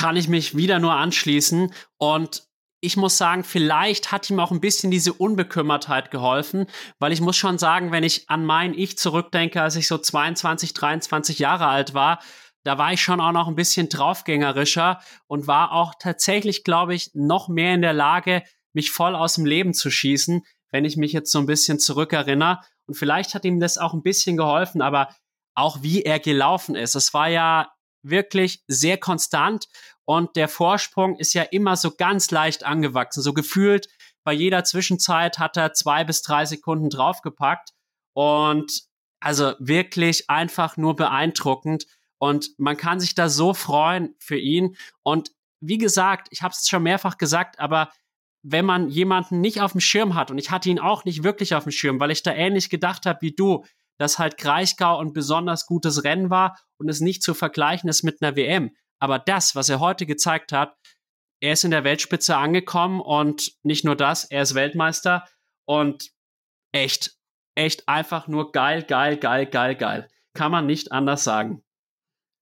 [0.00, 1.74] kann ich mich wieder nur anschließen.
[1.98, 2.44] Und
[2.80, 6.66] ich muss sagen, vielleicht hat ihm auch ein bisschen diese Unbekümmertheit geholfen,
[6.98, 10.72] weil ich muss schon sagen, wenn ich an mein Ich zurückdenke, als ich so 22,
[10.72, 12.20] 23 Jahre alt war,
[12.64, 17.10] da war ich schon auch noch ein bisschen draufgängerischer und war auch tatsächlich, glaube ich,
[17.14, 18.42] noch mehr in der Lage,
[18.72, 22.60] mich voll aus dem Leben zu schießen, wenn ich mich jetzt so ein bisschen zurückerinnere.
[22.86, 25.14] Und vielleicht hat ihm das auch ein bisschen geholfen, aber
[25.54, 26.94] auch wie er gelaufen ist.
[26.94, 29.66] Es war ja wirklich sehr konstant
[30.04, 33.22] und der Vorsprung ist ja immer so ganz leicht angewachsen.
[33.22, 33.88] So gefühlt
[34.24, 37.70] bei jeder Zwischenzeit hat er zwei bis drei Sekunden draufgepackt
[38.14, 38.82] und
[39.20, 41.86] also wirklich einfach nur beeindruckend
[42.20, 46.68] und man kann sich da so freuen für ihn und wie gesagt, ich habe es
[46.68, 47.90] schon mehrfach gesagt, aber
[48.42, 51.54] wenn man jemanden nicht auf dem Schirm hat und ich hatte ihn auch nicht wirklich
[51.54, 53.64] auf dem Schirm, weil ich da ähnlich gedacht habe wie du,
[53.98, 58.22] dass halt Kraichgau ein besonders gutes Rennen war und es nicht zu vergleichen ist mit
[58.22, 58.74] einer WM.
[58.98, 60.74] Aber das, was er heute gezeigt hat,
[61.40, 65.26] er ist in der Weltspitze angekommen und nicht nur das, er ist Weltmeister
[65.66, 66.10] und
[66.72, 67.16] echt,
[67.54, 70.08] echt einfach nur geil, geil, geil, geil, geil.
[70.34, 71.62] Kann man nicht anders sagen.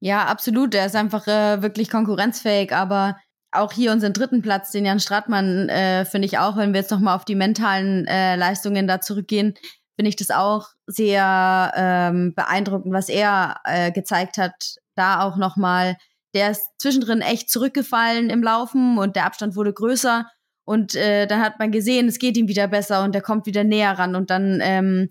[0.00, 0.74] Ja, absolut.
[0.74, 3.16] Er ist einfach äh, wirklich konkurrenzfähig, aber
[3.50, 6.90] auch hier unseren dritten Platz, den Jan Stratmann, äh, finde ich auch, wenn wir jetzt
[6.90, 9.54] nochmal auf die mentalen äh, Leistungen da zurückgehen,
[9.96, 14.76] finde ich das auch sehr ähm, beeindruckend, was er äh, gezeigt hat.
[14.94, 15.96] Da auch nochmal,
[16.34, 20.26] der ist zwischendrin echt zurückgefallen im Laufen und der Abstand wurde größer.
[20.64, 23.64] Und äh, dann hat man gesehen, es geht ihm wieder besser und er kommt wieder
[23.64, 24.14] näher ran.
[24.14, 25.11] Und dann ähm,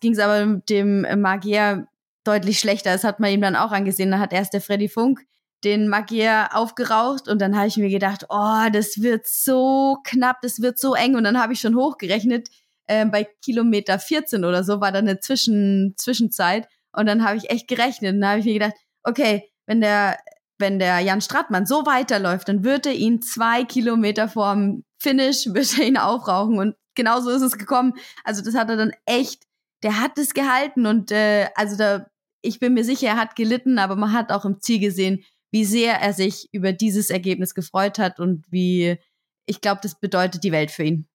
[0.00, 1.88] ging es aber mit dem Magier
[2.24, 2.92] deutlich schlechter.
[2.92, 4.10] Das hat man ihm dann auch angesehen.
[4.10, 5.20] Da hat erst der Freddy Funk
[5.64, 10.60] den Magier aufgeraucht und dann habe ich mir gedacht, oh, das wird so knapp, das
[10.60, 11.14] wird so eng.
[11.14, 12.48] Und dann habe ich schon hochgerechnet,
[12.86, 16.68] äh, bei Kilometer 14 oder so war da eine Zwischen Zwischenzeit.
[16.92, 18.14] Und dann habe ich echt gerechnet.
[18.14, 20.18] Und dann habe ich mir gedacht, okay, wenn der,
[20.58, 25.78] wenn der Jan Strattmann so weiterläuft, dann wird er ihn zwei Kilometer vorm Finish, wird
[25.78, 26.58] er ihn aufrauchen.
[26.58, 27.94] Und genauso ist es gekommen.
[28.24, 29.44] Also das hat er dann echt,
[29.82, 30.86] der hat es gehalten.
[30.86, 32.06] Und äh, also da,
[32.42, 35.64] ich bin mir sicher, er hat gelitten, aber man hat auch im Ziel gesehen, wie
[35.64, 38.98] sehr er sich über dieses Ergebnis gefreut hat und wie,
[39.46, 41.08] ich glaube, das bedeutet die Welt für ihn.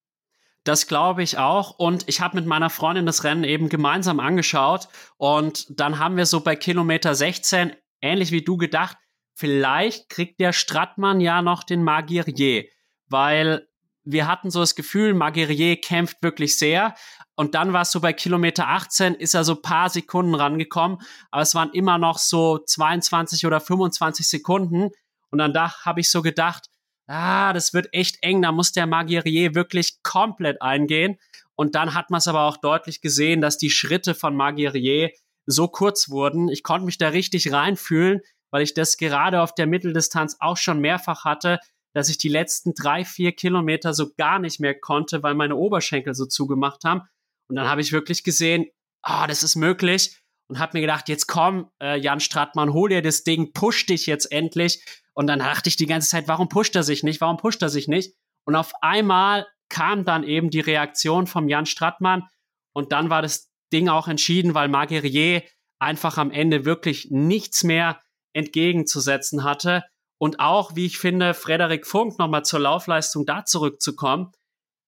[0.63, 1.79] Das glaube ich auch.
[1.79, 4.89] Und ich habe mit meiner Freundin das Rennen eben gemeinsam angeschaut.
[5.15, 8.97] Und dann haben wir so bei Kilometer 16, ähnlich wie du gedacht,
[9.33, 12.65] vielleicht kriegt der Strattmann ja noch den Magirier.
[13.07, 13.67] Weil
[14.03, 16.95] wir hatten so das Gefühl, Magirier kämpft wirklich sehr.
[17.39, 20.97] Und dann war es so bei Kilometer 18, ist er so paar Sekunden rangekommen.
[21.29, 24.89] Aber es waren immer noch so 22 oder 25 Sekunden.
[25.29, 26.65] Und dann da habe ich so gedacht,
[27.05, 31.19] ah, das wird echt eng, da muss der Magirier wirklich komplett eingehen.
[31.55, 35.11] Und dann hat man es aber auch deutlich gesehen, dass die Schritte von Magirier
[35.45, 36.49] so kurz wurden.
[36.49, 40.79] Ich konnte mich da richtig reinfühlen, weil ich das gerade auf der Mitteldistanz auch schon
[40.79, 41.59] mehrfach hatte,
[41.93, 46.15] dass ich die letzten drei, vier Kilometer so gar nicht mehr konnte, weil meine Oberschenkel
[46.15, 47.03] so zugemacht haben.
[47.49, 48.67] Und dann habe ich wirklich gesehen,
[49.01, 50.17] ah, oh, das ist möglich.
[50.49, 54.05] Und habe mir gedacht, jetzt komm, äh, Jan Strattmann, hol dir das Ding, push dich
[54.05, 54.83] jetzt endlich.
[55.13, 57.21] Und dann dachte ich die ganze Zeit, warum pusht er sich nicht?
[57.21, 58.15] Warum pusht er sich nicht?
[58.45, 62.29] Und auf einmal kam dann eben die Reaktion vom Jan Strattmann
[62.73, 65.43] und dann war das Ding auch entschieden, weil Marguerrier
[65.79, 68.01] einfach am Ende wirklich nichts mehr
[68.33, 69.83] entgegenzusetzen hatte.
[70.19, 74.31] Und auch, wie ich finde, Frederik Funk nochmal zur Laufleistung da zurückzukommen.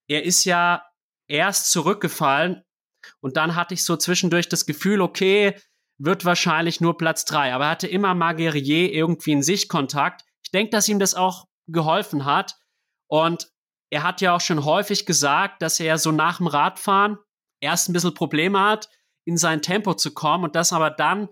[0.08, 0.82] Er ist ja
[1.30, 2.62] erst zurückgefallen
[3.20, 5.56] und dann hatte ich so zwischendurch das Gefühl, okay,
[5.98, 7.52] wird wahrscheinlich nur Platz drei.
[7.54, 10.24] Aber er hatte immer Marguerrier irgendwie in Sichtkontakt.
[10.42, 12.56] Ich denke, dass ihm das auch geholfen hat.
[13.06, 13.48] Und
[13.90, 17.18] er hat ja auch schon häufig gesagt, dass er so nach dem Radfahren
[17.60, 18.88] erst ein bisschen Probleme hat,
[19.24, 21.28] in sein Tempo zu kommen und dass aber dann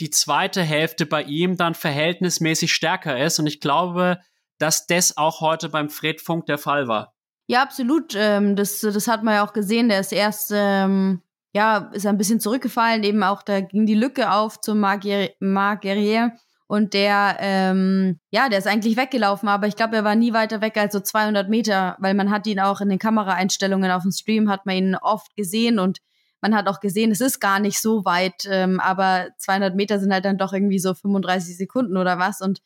[0.00, 3.38] die zweite Hälfte bei ihm dann verhältnismäßig stärker ist.
[3.38, 4.20] Und ich glaube,
[4.58, 7.14] dass das auch heute beim Fred Funk der Fall war.
[7.48, 8.14] Ja, absolut.
[8.16, 9.88] Ähm, das, das hat man ja auch gesehen.
[9.88, 11.22] Der ist erst ähm,
[11.54, 16.32] ja, ist ein bisschen zurückgefallen, eben auch da ging die Lücke auf zum Marc Guerrier.
[16.66, 20.60] Und der, ähm, ja, der ist eigentlich weggelaufen, aber ich glaube, er war nie weiter
[20.60, 24.12] weg als so 200 Meter, weil man hat ihn auch in den Kameraeinstellungen auf dem
[24.12, 25.98] Stream, hat man ihn oft gesehen und
[26.42, 30.12] man hat auch gesehen, es ist gar nicht so weit, ähm, aber 200 Meter sind
[30.12, 32.60] halt dann doch irgendwie so 35 Sekunden oder was und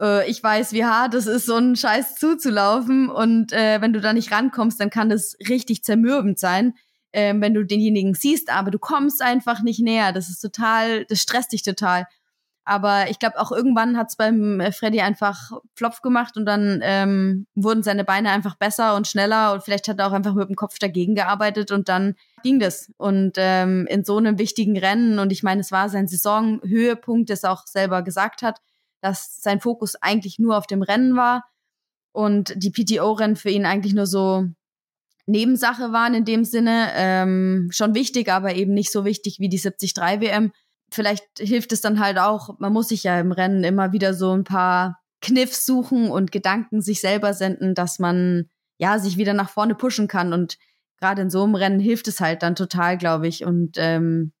[0.00, 4.00] äh, ich weiß, wie hart es ist, so einen Scheiß zuzulaufen und äh, wenn du
[4.00, 6.74] da nicht rankommst, dann kann das richtig zermürbend sein
[7.14, 10.12] ähm, wenn du denjenigen siehst, aber du kommst einfach nicht näher.
[10.12, 12.06] Das ist total, das stresst dich total.
[12.66, 16.80] Aber ich glaube, auch irgendwann hat es beim äh, Freddy einfach Flopf gemacht und dann
[16.82, 20.48] ähm, wurden seine Beine einfach besser und schneller und vielleicht hat er auch einfach mit
[20.48, 22.90] dem Kopf dagegen gearbeitet und dann ging das.
[22.96, 27.44] Und ähm, in so einem wichtigen Rennen, und ich meine, es war sein Saisonhöhepunkt, das
[27.44, 28.60] er auch selber gesagt hat,
[29.04, 31.44] dass sein Fokus eigentlich nur auf dem Rennen war
[32.12, 34.46] und die PTO-Rennen für ihn eigentlich nur so
[35.26, 36.88] Nebensache waren in dem Sinne.
[36.94, 40.52] Ähm, schon wichtig, aber eben nicht so wichtig wie die 73 WM.
[40.90, 44.32] Vielleicht hilft es dann halt auch, man muss sich ja im Rennen immer wieder so
[44.32, 49.50] ein paar Kniffs suchen und Gedanken sich selber senden, dass man ja sich wieder nach
[49.50, 50.32] vorne pushen kann.
[50.32, 50.56] Und
[50.98, 53.44] gerade in so einem Rennen hilft es halt dann total, glaube ich.
[53.44, 54.32] Und ähm,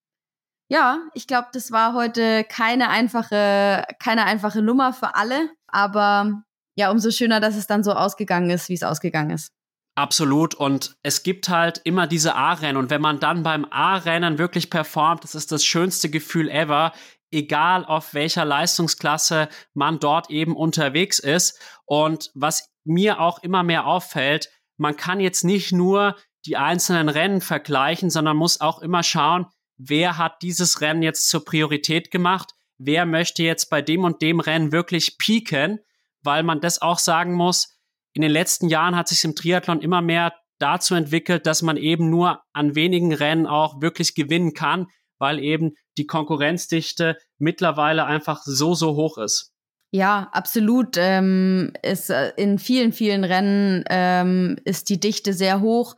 [0.74, 5.48] ja, ich glaube, das war heute keine einfache, keine einfache Nummer für alle.
[5.68, 6.42] Aber
[6.74, 9.52] ja, umso schöner, dass es dann so ausgegangen ist, wie es ausgegangen ist.
[9.94, 10.56] Absolut.
[10.56, 12.76] Und es gibt halt immer diese A-Rennen.
[12.76, 16.92] Und wenn man dann beim A-Rennen wirklich performt, das ist das schönste Gefühl ever,
[17.30, 21.56] egal auf welcher Leistungsklasse man dort eben unterwegs ist.
[21.84, 27.40] Und was mir auch immer mehr auffällt, man kann jetzt nicht nur die einzelnen Rennen
[27.40, 33.06] vergleichen, sondern muss auch immer schauen, wer hat dieses Rennen jetzt zur Priorität gemacht, wer
[33.06, 35.80] möchte jetzt bei dem und dem Rennen wirklich pieken,
[36.22, 37.78] weil man das auch sagen muss,
[38.12, 42.10] in den letzten Jahren hat sich im Triathlon immer mehr dazu entwickelt, dass man eben
[42.10, 44.86] nur an wenigen Rennen auch wirklich gewinnen kann,
[45.18, 49.52] weil eben die Konkurrenzdichte mittlerweile einfach so, so hoch ist.
[49.90, 50.96] Ja, absolut.
[50.96, 55.94] Ähm, ist, äh, in vielen, vielen Rennen ähm, ist die Dichte sehr hoch.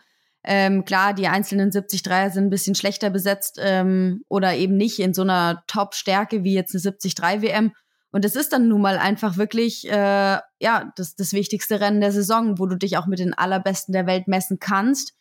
[0.46, 5.12] Ähm, klar, die einzelnen 73er sind ein bisschen schlechter besetzt ähm, oder eben nicht in
[5.12, 7.72] so einer Top-Stärke wie jetzt eine 73 WM.
[8.12, 12.12] Und es ist dann nun mal einfach wirklich äh, ja das, das wichtigste Rennen der
[12.12, 15.14] Saison, wo du dich auch mit den allerbesten der Welt messen kannst.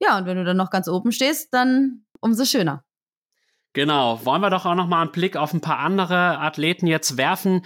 [0.00, 2.84] Ja, und wenn du dann noch ganz oben stehst, dann umso schöner.
[3.72, 7.16] Genau, wollen wir doch auch noch mal einen Blick auf ein paar andere Athleten jetzt
[7.16, 7.64] werfen,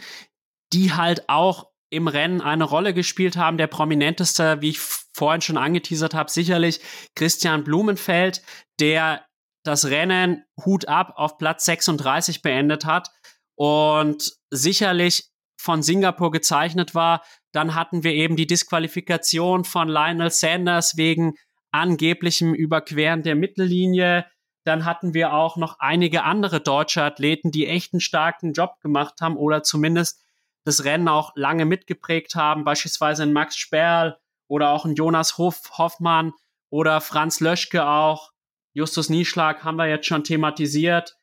[0.72, 3.58] die halt auch im Rennen eine Rolle gespielt haben.
[3.58, 6.80] Der prominenteste, wie ich vorhin schon angeteasert habe, sicherlich
[7.14, 8.42] Christian Blumenfeld,
[8.78, 9.26] der
[9.64, 13.10] das Rennen Hut ab auf Platz 36 beendet hat
[13.56, 17.22] und sicherlich von Singapur gezeichnet war.
[17.52, 21.34] Dann hatten wir eben die Disqualifikation von Lionel Sanders wegen
[21.70, 24.24] angeblichem Überqueren der Mittellinie.
[24.64, 29.20] Dann hatten wir auch noch einige andere deutsche Athleten, die echt einen starken Job gemacht
[29.20, 30.19] haben oder zumindest
[30.64, 34.18] das Rennen auch lange mitgeprägt haben, beispielsweise ein Max Sperl
[34.48, 36.32] oder auch ein Jonas Hoff, Hoffmann
[36.70, 38.30] oder Franz Löschke auch.
[38.72, 41.16] Justus Nieschlag haben wir jetzt schon thematisiert.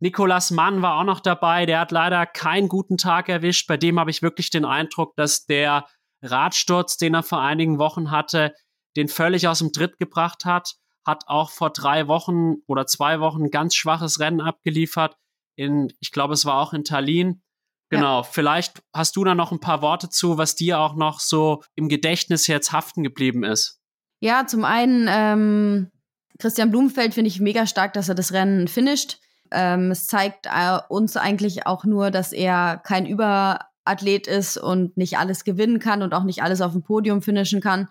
[0.00, 3.66] Nikolas Mann war auch noch dabei, der hat leider keinen guten Tag erwischt.
[3.66, 5.86] Bei dem habe ich wirklich den Eindruck, dass der
[6.22, 8.54] Radsturz, den er vor einigen Wochen hatte,
[8.96, 10.76] den völlig aus dem Tritt gebracht hat.
[11.04, 15.16] Hat auch vor drei Wochen oder zwei Wochen ein ganz schwaches Rennen abgeliefert.
[15.56, 17.42] In, ich glaube, es war auch in Tallinn.
[17.90, 18.22] Genau, ja.
[18.22, 21.88] vielleicht hast du da noch ein paar Worte zu, was dir auch noch so im
[21.88, 23.80] Gedächtnis jetzt haften geblieben ist.
[24.20, 25.90] Ja, zum einen ähm,
[26.38, 29.20] Christian Blumenfeld finde ich mega stark, dass er das Rennen finisht.
[29.50, 35.18] Ähm, es zeigt äh, uns eigentlich auch nur, dass er kein Überathlet ist und nicht
[35.18, 37.88] alles gewinnen kann und auch nicht alles auf dem Podium finishen kann.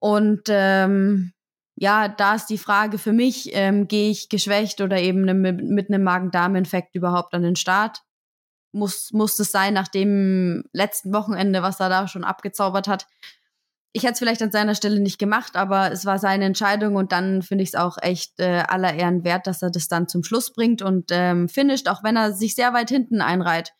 [0.00, 1.32] Und ähm,
[1.76, 5.62] ja, da ist die Frage für mich, ähm, gehe ich geschwächt oder eben ne, mit,
[5.62, 8.02] mit einem Magen-Darm-Infekt überhaupt an den Start?
[8.72, 13.06] Muss, muss es sein nach dem letzten Wochenende, was er da schon abgezaubert hat.
[13.92, 17.10] Ich hätte es vielleicht an seiner Stelle nicht gemacht, aber es war seine Entscheidung und
[17.10, 20.22] dann finde ich es auch echt äh, aller Ehren wert, dass er das dann zum
[20.22, 23.72] Schluss bringt und ähm, finisht, auch wenn er sich sehr weit hinten einreiht.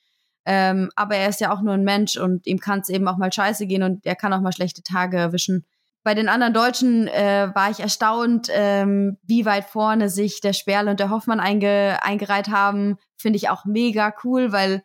[0.46, 3.18] Ähm, aber er ist ja auch nur ein Mensch und ihm kann es eben auch
[3.18, 5.66] mal scheiße gehen und er kann auch mal schlechte Tage erwischen.
[6.04, 10.88] Bei den anderen Deutschen äh, war ich erstaunt, ähm, wie weit vorne sich der Sperl
[10.88, 12.96] und der Hoffmann einge eingereiht haben.
[13.18, 14.82] Finde ich auch mega cool, weil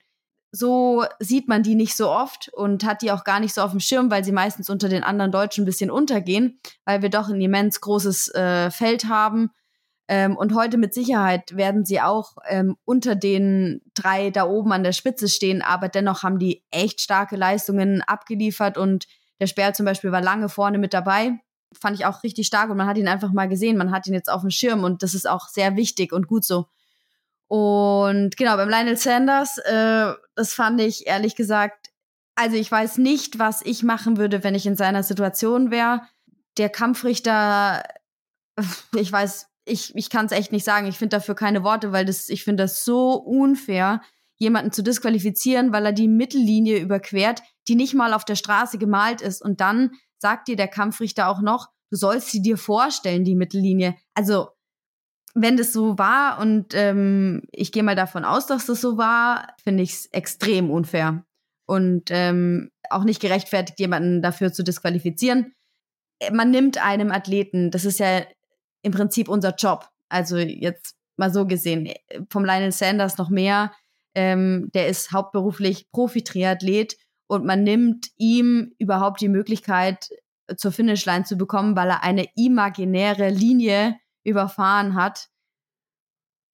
[0.51, 3.71] so sieht man die nicht so oft und hat die auch gar nicht so auf
[3.71, 7.27] dem Schirm, weil sie meistens unter den anderen Deutschen ein bisschen untergehen, weil wir doch
[7.27, 9.49] ein immens großes äh, Feld haben.
[10.07, 14.83] Ähm, und heute mit Sicherheit werden sie auch ähm, unter den drei da oben an
[14.83, 19.07] der Spitze stehen, aber dennoch haben die echt starke Leistungen abgeliefert und
[19.39, 21.39] der Sperr zum Beispiel war lange vorne mit dabei.
[21.73, 24.13] Fand ich auch richtig stark und man hat ihn einfach mal gesehen, man hat ihn
[24.13, 26.67] jetzt auf dem Schirm und das ist auch sehr wichtig und gut so.
[27.53, 31.91] Und genau, beim Lionel Sanders, äh, das fand ich ehrlich gesagt,
[32.33, 36.01] also ich weiß nicht, was ich machen würde, wenn ich in seiner Situation wäre.
[36.57, 37.83] Der Kampfrichter,
[38.95, 40.87] ich weiß, ich, ich kann es echt nicht sagen.
[40.87, 44.01] Ich finde dafür keine Worte, weil das, ich finde das so unfair,
[44.37, 49.21] jemanden zu disqualifizieren, weil er die Mittellinie überquert, die nicht mal auf der Straße gemalt
[49.21, 49.43] ist.
[49.43, 53.95] Und dann sagt dir der Kampfrichter auch noch, du sollst sie dir vorstellen, die Mittellinie.
[54.15, 54.47] Also
[55.33, 59.47] wenn das so war und ähm, ich gehe mal davon aus, dass das so war,
[59.63, 61.25] finde ich es extrem unfair
[61.65, 65.53] und ähm, auch nicht gerechtfertigt, jemanden dafür zu disqualifizieren.
[66.19, 68.23] Äh, man nimmt einem Athleten, das ist ja
[68.83, 69.87] im Prinzip unser Job.
[70.09, 73.71] Also jetzt mal so gesehen, äh, vom Lionel Sanders noch mehr.
[74.15, 80.09] Ähm, der ist hauptberuflich Profi-Triathlet und man nimmt ihm überhaupt die Möglichkeit,
[80.57, 85.29] zur Finishline zu bekommen, weil er eine imaginäre Linie überfahren hat.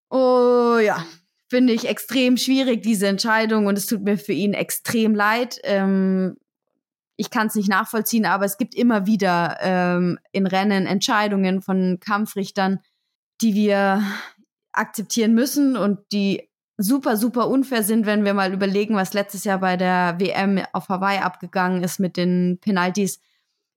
[0.10, 1.06] Oh ja,
[1.48, 5.60] finde ich extrem schwierig, diese Entscheidung, und es tut mir für ihn extrem leid.
[5.64, 6.38] Ähm,
[7.16, 12.00] ich kann es nicht nachvollziehen, aber es gibt immer wieder ähm, in Rennen Entscheidungen von
[12.00, 12.80] Kampfrichtern,
[13.42, 14.02] die wir
[14.72, 19.60] akzeptieren müssen und die super, super unfair sind, wenn wir mal überlegen, was letztes Jahr
[19.60, 23.20] bei der WM auf Hawaii abgegangen ist mit den Penalties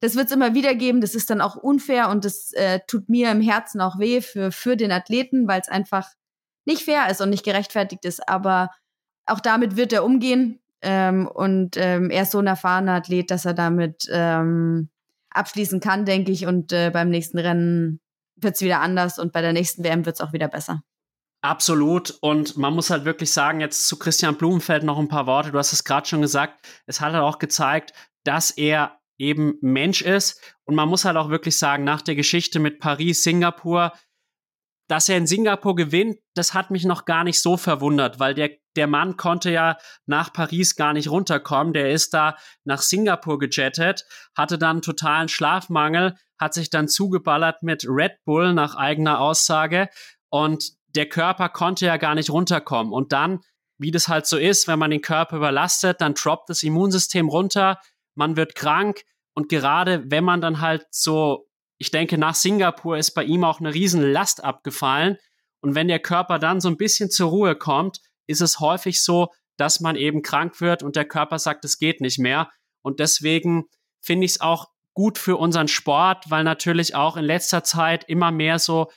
[0.02, 1.00] das wird es immer wieder geben.
[1.00, 4.50] Das ist dann auch unfair und das äh, tut mir im Herzen auch weh für,
[4.50, 6.08] für den Athleten, weil es einfach
[6.64, 8.28] nicht fair ist und nicht gerechtfertigt ist.
[8.28, 8.70] Aber
[9.26, 10.58] auch damit wird er umgehen.
[10.80, 14.90] Ähm, und ähm, er ist so ein erfahrener Athlet, dass er damit ähm,
[15.30, 16.46] abschließen kann, denke ich.
[16.46, 18.00] Und äh, beim nächsten Rennen
[18.34, 20.82] wird es wieder anders und bei der nächsten WM wird es auch wieder besser.
[21.42, 22.18] Absolut.
[22.20, 25.52] Und man muss halt wirklich sagen, jetzt zu Christian Blumenfeld noch ein paar Worte.
[25.52, 26.66] Du hast es gerade schon gesagt.
[26.86, 27.92] Es hat halt auch gezeigt,
[28.24, 30.40] dass er eben Mensch ist.
[30.64, 33.92] Und man muss halt auch wirklich sagen, nach der Geschichte mit Paris, Singapur,
[34.88, 38.50] dass er in Singapur gewinnt, das hat mich noch gar nicht so verwundert, weil der,
[38.76, 41.72] der Mann konnte ja nach Paris gar nicht runterkommen.
[41.72, 44.04] Der ist da nach Singapur gejettet,
[44.36, 49.88] hatte dann totalen Schlafmangel, hat sich dann zugeballert mit Red Bull nach eigener Aussage
[50.30, 52.92] und der Körper konnte ja gar nicht runterkommen.
[52.92, 53.40] Und dann
[53.78, 57.80] wie das halt so ist, wenn man den Körper überlastet, dann droppt das Immunsystem runter,
[58.14, 59.02] man wird krank
[59.34, 63.60] und gerade wenn man dann halt so, ich denke, nach Singapur ist bei ihm auch
[63.60, 65.16] eine riesen Last abgefallen.
[65.60, 69.28] Und wenn der Körper dann so ein bisschen zur Ruhe kommt, ist es häufig so,
[69.56, 72.50] dass man eben krank wird und der Körper sagt, es geht nicht mehr.
[72.82, 73.64] Und deswegen
[74.00, 78.30] finde ich es auch gut für unseren Sport, weil natürlich auch in letzter Zeit immer
[78.30, 78.90] mehr so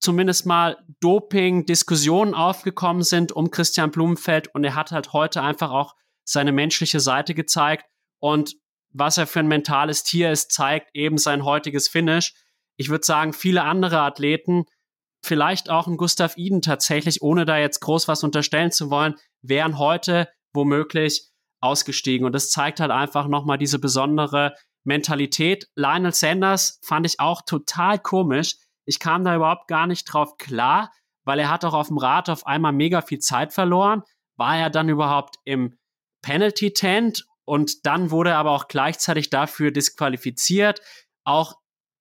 [0.00, 4.54] zumindest mal Doping-Diskussionen aufgekommen sind um Christian Blumenfeld.
[4.54, 7.86] Und er hat halt heute einfach auch seine menschliche Seite gezeigt.
[8.18, 8.56] Und
[8.94, 12.32] was er für ein mentales Tier ist, zeigt eben sein heutiges Finish.
[12.76, 14.64] Ich würde sagen, viele andere Athleten,
[15.22, 19.78] vielleicht auch ein Gustav Iden tatsächlich, ohne da jetzt groß was unterstellen zu wollen, wären
[19.78, 21.28] heute womöglich
[21.60, 22.24] ausgestiegen.
[22.24, 25.68] Und das zeigt halt einfach nochmal diese besondere Mentalität.
[25.74, 28.56] Lionel Sanders fand ich auch total komisch.
[28.84, 30.92] Ich kam da überhaupt gar nicht drauf klar,
[31.24, 34.02] weil er hat auch auf dem Rad auf einmal mega viel Zeit verloren.
[34.36, 35.78] War er dann überhaupt im
[36.22, 40.80] Penalty Tent und dann wurde er aber auch gleichzeitig dafür disqualifiziert.
[41.24, 41.56] Auch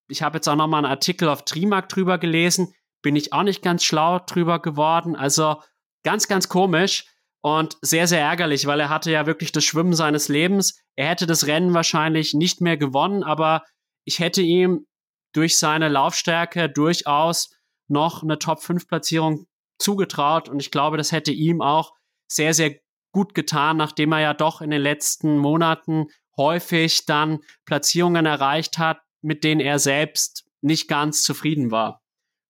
[0.07, 3.43] ich habe jetzt auch noch mal einen Artikel auf Trimark drüber gelesen, bin ich auch
[3.43, 5.15] nicht ganz schlau drüber geworden.
[5.15, 5.61] Also
[6.03, 7.05] ganz, ganz komisch
[7.41, 10.79] und sehr, sehr ärgerlich, weil er hatte ja wirklich das Schwimmen seines Lebens.
[10.95, 13.63] Er hätte das Rennen wahrscheinlich nicht mehr gewonnen, aber
[14.05, 14.85] ich hätte ihm
[15.33, 17.55] durch seine Laufstärke durchaus
[17.87, 19.47] noch eine Top-5-Platzierung
[19.79, 20.47] zugetraut.
[20.47, 21.93] Und ich glaube, das hätte ihm auch
[22.31, 22.79] sehr, sehr
[23.13, 29.01] gut getan, nachdem er ja doch in den letzten Monaten häufig dann Platzierungen erreicht hat,
[29.21, 32.01] mit denen er selbst nicht ganz zufrieden war.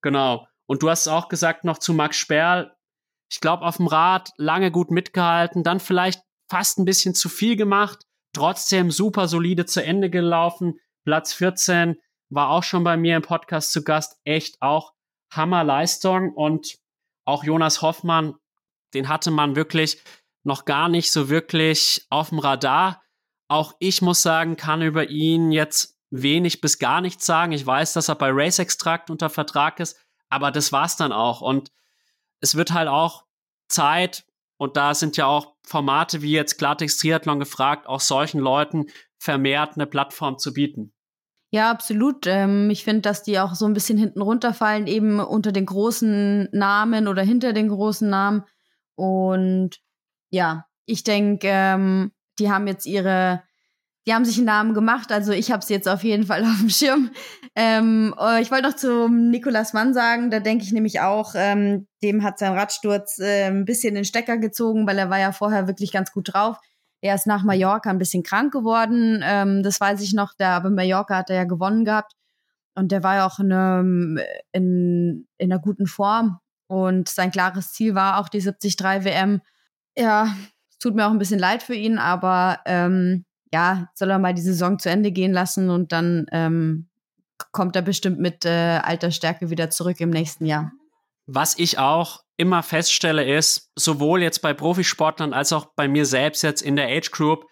[0.02, 0.48] Genau.
[0.66, 2.74] Und du hast auch gesagt noch zu Max Sperl.
[3.30, 7.56] Ich glaube, auf dem Rad lange gut mitgehalten, dann vielleicht fast ein bisschen zu viel
[7.56, 10.78] gemacht, trotzdem super solide zu Ende gelaufen.
[11.04, 11.96] Platz 14
[12.30, 14.18] war auch schon bei mir im Podcast zu Gast.
[14.24, 14.92] Echt auch
[15.30, 16.78] Hammerleistung und
[17.24, 18.34] auch Jonas Hoffmann,
[18.94, 20.02] den hatte man wirklich
[20.44, 23.02] noch gar nicht so wirklich auf dem Radar.
[23.48, 27.52] Auch ich muss sagen, kann über ihn jetzt wenig bis gar nichts sagen.
[27.52, 29.96] Ich weiß, dass er bei Race Extract unter Vertrag ist,
[30.28, 31.40] aber das war's dann auch.
[31.40, 31.70] Und
[32.40, 33.24] es wird halt auch
[33.68, 34.24] Zeit,
[34.56, 38.86] und da sind ja auch Formate wie jetzt Klartext Triathlon gefragt, auch solchen Leuten
[39.18, 40.92] vermehrt eine Plattform zu bieten.
[41.50, 42.26] Ja, absolut.
[42.26, 46.48] Ähm, ich finde, dass die auch so ein bisschen hinten runterfallen, eben unter den großen
[46.52, 48.44] Namen oder hinter den großen Namen.
[48.96, 49.80] Und
[50.34, 53.42] ja, ich denke, ähm, die haben jetzt ihre,
[54.06, 55.12] die haben sich einen Namen gemacht.
[55.12, 57.10] Also ich habe sie jetzt auf jeden Fall auf dem Schirm.
[57.54, 61.86] Ähm, äh, ich wollte noch zum Nikolas Mann sagen, da denke ich nämlich auch, ähm,
[62.02, 65.68] dem hat sein Radsturz äh, ein bisschen den Stecker gezogen, weil er war ja vorher
[65.68, 66.58] wirklich ganz gut drauf.
[67.00, 69.22] Er ist nach Mallorca ein bisschen krank geworden.
[69.24, 70.34] Ähm, das weiß ich noch.
[70.34, 72.12] Der, aber Mallorca hat er ja gewonnen gehabt.
[72.74, 74.18] Und der war ja auch in, einem,
[74.50, 76.40] in, in einer guten Form.
[76.66, 79.40] Und sein klares Ziel war auch die 73 WM.
[79.96, 80.34] Ja,
[80.70, 84.34] es tut mir auch ein bisschen leid für ihn, aber ähm, ja, soll er mal
[84.34, 86.88] die Saison zu Ende gehen lassen und dann ähm,
[87.52, 90.72] kommt er bestimmt mit äh, alter Stärke wieder zurück im nächsten Jahr.
[91.26, 96.42] Was ich auch immer feststelle, ist, sowohl jetzt bei Profisportlern als auch bei mir selbst
[96.42, 97.46] jetzt in der Age Group,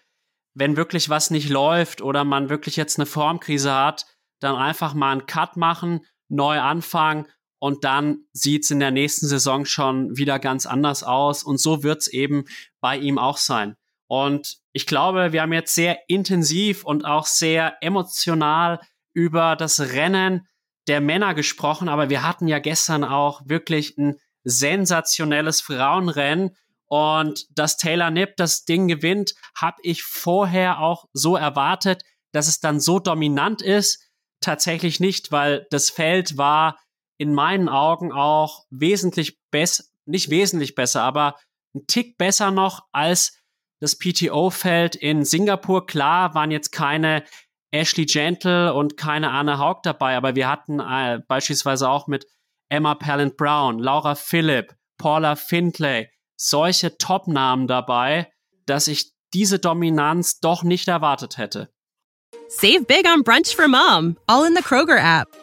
[0.53, 4.05] wenn wirklich was nicht läuft oder man wirklich jetzt eine Formkrise hat,
[4.39, 7.27] dann einfach mal einen Cut machen, neu anfangen
[7.63, 11.43] und dann sieht's in der nächsten Saison schon wieder ganz anders aus.
[11.43, 12.43] Und so wird's eben
[12.81, 13.77] bei ihm auch sein.
[14.07, 18.81] Und ich glaube, wir haben jetzt sehr intensiv und auch sehr emotional
[19.13, 20.45] über das Rennen
[20.87, 26.57] der Männer gesprochen, aber wir hatten ja gestern auch wirklich ein sensationelles Frauenrennen.
[26.87, 32.03] Und dass Taylor Nipp das Ding gewinnt, habe ich vorher auch so erwartet,
[32.33, 34.11] dass es dann so dominant ist.
[34.41, 36.77] Tatsächlich nicht, weil das Feld war
[37.23, 41.37] in meinen Augen auch wesentlich besser, nicht wesentlich besser, aber
[41.73, 43.39] ein Tick besser noch als
[43.79, 45.85] das PTO-Feld in Singapur.
[45.85, 47.23] Klar waren jetzt keine
[47.71, 52.27] Ashley Gentle und keine Anne Haug dabei, aber wir hatten äh, beispielsweise auch mit
[52.67, 58.33] Emma Pallant Brown, Laura Philipp, Paula Findlay, solche Top-Namen dabei,
[58.65, 61.73] dass ich diese Dominanz doch nicht erwartet hätte.
[62.49, 65.42] Save big on brunch for mom, all in the Kroger app.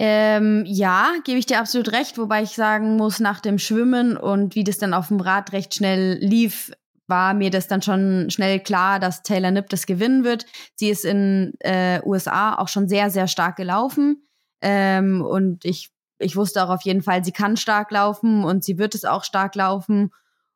[0.00, 4.54] Ähm, ja, gebe ich dir absolut recht, wobei ich sagen muss, nach dem Schwimmen und
[4.54, 6.70] wie das dann auf dem Rad recht schnell lief,
[7.08, 10.46] war mir das dann schon schnell klar, dass Taylor Nipp das gewinnen wird.
[10.76, 14.22] Sie ist in äh, USA auch schon sehr, sehr stark gelaufen.
[14.60, 18.78] Ähm, und ich, ich wusste auch auf jeden Fall, sie kann stark laufen und sie
[18.78, 20.10] wird es auch stark laufen.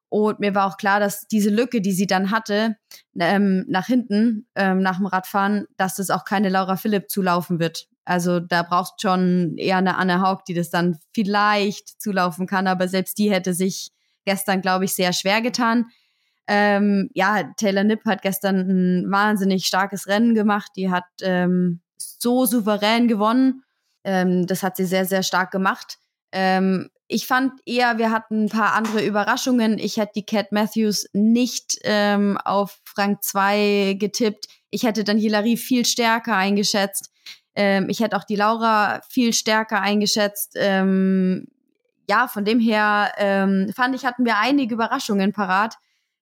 [0.09, 2.77] Und mir war auch klar, dass diese Lücke, die sie dann hatte,
[3.19, 7.89] ähm, nach hinten, ähm, nach dem Radfahren, dass das auch keine Laura Philipp zulaufen wird.
[8.05, 12.89] Also da brauchst schon eher eine Anne Haug, die das dann vielleicht zulaufen kann, aber
[12.89, 13.91] selbst die hätte sich
[14.25, 15.87] gestern, glaube ich, sehr schwer getan.
[16.49, 20.73] Ähm, ja, Taylor Nipp hat gestern ein wahnsinnig starkes Rennen gemacht.
[20.77, 23.63] Die hat ähm, so souverän gewonnen.
[24.05, 25.99] Ähm, das hat sie sehr, sehr stark gemacht.
[26.33, 29.79] Ähm, ich fand eher, wir hatten ein paar andere Überraschungen.
[29.79, 34.47] Ich hätte die Cat Matthews nicht ähm, auf Rang 2 getippt.
[34.71, 37.12] Ich hätte dann Hilary viel stärker eingeschätzt.
[37.55, 40.55] Ähm, ich hätte auch die Laura viel stärker eingeschätzt.
[40.57, 41.47] Ähm,
[42.09, 45.77] ja, von dem her ähm, fand ich, hatten wir einige Überraschungen parat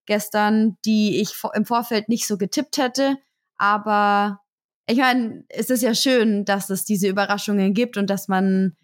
[0.07, 3.17] gestern, die ich im Vorfeld nicht so getippt hätte.
[3.57, 4.41] Aber
[4.87, 8.77] ich meine, es ist ja schön, dass es diese Überraschungen gibt und dass man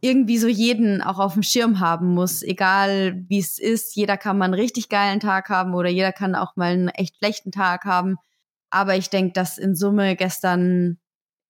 [0.00, 3.96] irgendwie so jeden auch auf dem Schirm haben muss, egal wie es ist.
[3.96, 7.16] Jeder kann mal einen richtig geilen Tag haben oder jeder kann auch mal einen echt
[7.16, 8.16] schlechten Tag haben.
[8.70, 10.98] Aber ich denke, dass in Summe gestern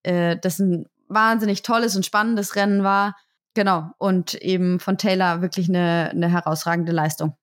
[0.03, 3.17] äh, das ein wahnsinnig tolles und spannendes Rennen war.
[3.55, 3.91] Genau.
[3.99, 7.37] Und eben von Taylor wirklich eine, eine herausragende Leistung.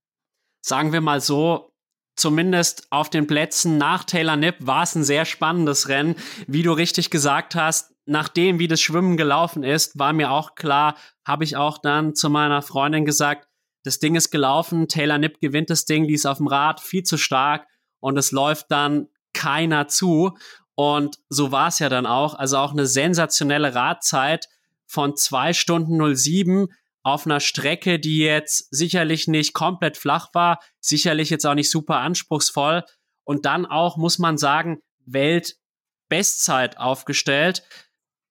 [0.61, 1.73] Sagen wir mal so,
[2.15, 6.15] zumindest auf den Plätzen nach Taylor Nipp war es ein sehr spannendes Rennen.
[6.47, 10.95] Wie du richtig gesagt hast, nachdem wie das Schwimmen gelaufen ist, war mir auch klar,
[11.25, 13.47] habe ich auch dann zu meiner Freundin gesagt,
[13.83, 17.03] das Ding ist gelaufen, Taylor Nipp gewinnt das Ding, die ist auf dem Rad viel
[17.03, 17.67] zu stark
[17.99, 20.37] und es läuft dann keiner zu.
[20.75, 22.33] Und so war es ja dann auch.
[22.35, 24.47] Also auch eine sensationelle Radzeit
[24.85, 26.67] von zwei Stunden 07
[27.01, 31.97] auf einer Strecke, die jetzt sicherlich nicht komplett flach war, sicherlich jetzt auch nicht super
[31.97, 32.83] anspruchsvoll.
[33.23, 37.63] Und dann auch, muss man sagen, Weltbestzeit aufgestellt.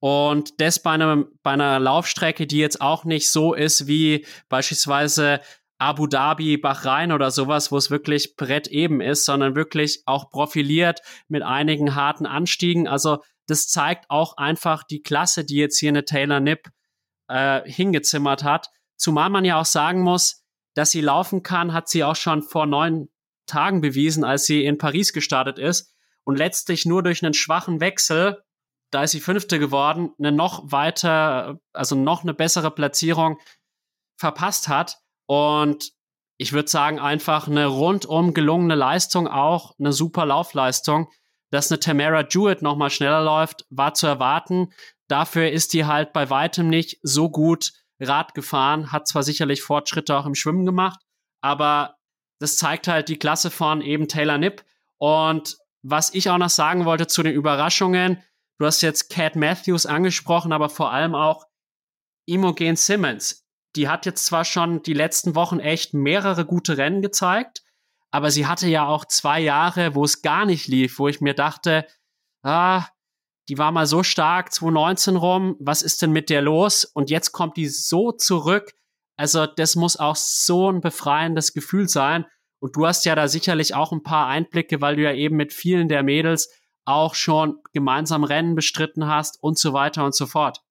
[0.01, 5.41] Und das bei, einem, bei einer Laufstrecke, die jetzt auch nicht so ist wie beispielsweise
[5.85, 11.01] Abu Dhabi, Bahrain oder sowas, wo es wirklich Brett eben ist, sondern wirklich auch profiliert
[11.29, 12.89] mit einigen harten Anstiegen.
[12.89, 16.69] Also das zeigt auch einfach die Klasse, die jetzt hier eine Taylor Nipp
[17.29, 18.69] äh, hingezimmert hat.
[18.97, 22.67] Zumal man ja auch sagen muss, dass sie laufen kann, hat sie auch schon vor
[22.67, 23.09] neun
[23.47, 28.43] Tagen bewiesen, als sie in Paris gestartet ist und letztlich nur durch einen schwachen Wechsel
[28.95, 33.39] da ist sie Fünfte geworden, eine noch weiter, also noch eine bessere Platzierung
[34.17, 34.99] verpasst hat.
[35.27, 35.93] Und
[36.37, 41.09] ich würde sagen, einfach eine rundum gelungene Leistung, auch eine super Laufleistung.
[41.51, 44.73] Dass eine Tamara Jewett noch mal schneller läuft, war zu erwarten.
[45.09, 50.17] Dafür ist die halt bei weitem nicht so gut Rad gefahren, hat zwar sicherlich Fortschritte
[50.17, 50.99] auch im Schwimmen gemacht,
[51.41, 51.95] aber
[52.41, 54.65] das zeigt halt die Klasse von eben Taylor Nipp.
[54.99, 58.21] Und was ich auch noch sagen wollte zu den Überraschungen,
[58.59, 61.45] Du hast jetzt Cat Matthews angesprochen, aber vor allem auch
[62.27, 63.44] Imogen Simmons.
[63.77, 67.63] Die hat jetzt zwar schon die letzten Wochen echt mehrere gute Rennen gezeigt,
[68.11, 71.35] aber sie hatte ja auch zwei Jahre, wo es gar nicht lief, wo ich mir
[71.35, 71.87] dachte,
[72.43, 72.87] ah,
[73.49, 76.85] die war mal so stark 2019 rum, was ist denn mit der los?
[76.85, 78.73] Und jetzt kommt die so zurück.
[79.17, 82.25] Also das muss auch so ein befreiendes Gefühl sein.
[82.61, 85.53] Und du hast ja da sicherlich auch ein paar Einblicke, weil du ja eben mit
[85.53, 86.49] vielen der Mädels
[86.87, 90.64] auch schon gemeinsam Rennen bestritten hast und so weiter und so fort.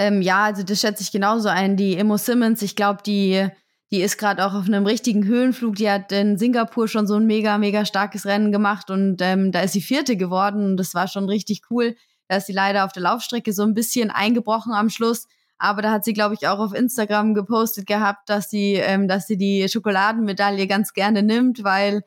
[0.00, 1.76] Ähm, ja, also das schätze ich genauso ein.
[1.76, 3.46] Die Immo Simmons, ich glaube, die,
[3.92, 5.74] die ist gerade auch auf einem richtigen Höhenflug.
[5.74, 9.60] Die hat in Singapur schon so ein mega, mega starkes Rennen gemacht und ähm, da
[9.60, 11.96] ist sie Vierte geworden und das war schon richtig cool.
[12.28, 15.26] Da ist sie leider auf der Laufstrecke so ein bisschen eingebrochen am Schluss.
[15.58, 19.26] Aber da hat sie, glaube ich, auch auf Instagram gepostet gehabt, dass sie, ähm, dass
[19.26, 22.04] sie die Schokoladenmedaille ganz gerne nimmt, weil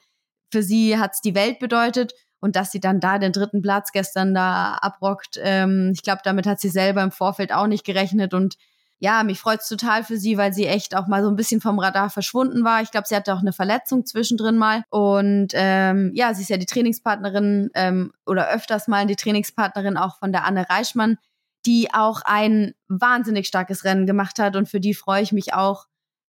[0.51, 2.13] für sie hat's die Welt bedeutet
[2.43, 5.39] und dass sie dann da den dritten Platz gestern da abrockt.
[5.41, 8.57] Ähm, ich glaube, damit hat sie selber im Vorfeld auch nicht gerechnet und
[8.99, 11.79] ja, mich freut's total für sie, weil sie echt auch mal so ein bisschen vom
[11.79, 12.81] Radar verschwunden war.
[12.81, 14.83] Ich glaube, sie hatte auch eine Verletzung zwischendrin mal.
[14.89, 20.19] Und ähm, ja, sie ist ja die Trainingspartnerin ähm, oder öfters mal die Trainingspartnerin auch
[20.19, 21.17] von der Anne Reichmann,
[21.65, 24.55] die auch ein wahnsinnig starkes Rennen gemacht hat.
[24.55, 25.85] Und für die freue ich mich auch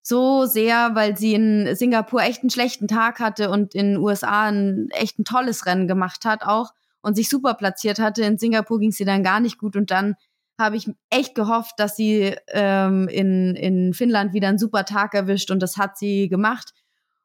[0.07, 4.49] so sehr, weil sie in Singapur echt einen schlechten Tag hatte und in den USA
[4.49, 8.23] ein echt ein tolles Rennen gemacht hat auch und sich super platziert hatte.
[8.23, 10.17] In Singapur ging sie dann gar nicht gut und dann
[10.61, 15.51] habe ich echt gehofft, dass sie ähm, in, in Finnland wieder einen super Tag erwischt
[15.51, 16.75] und das hat sie gemacht.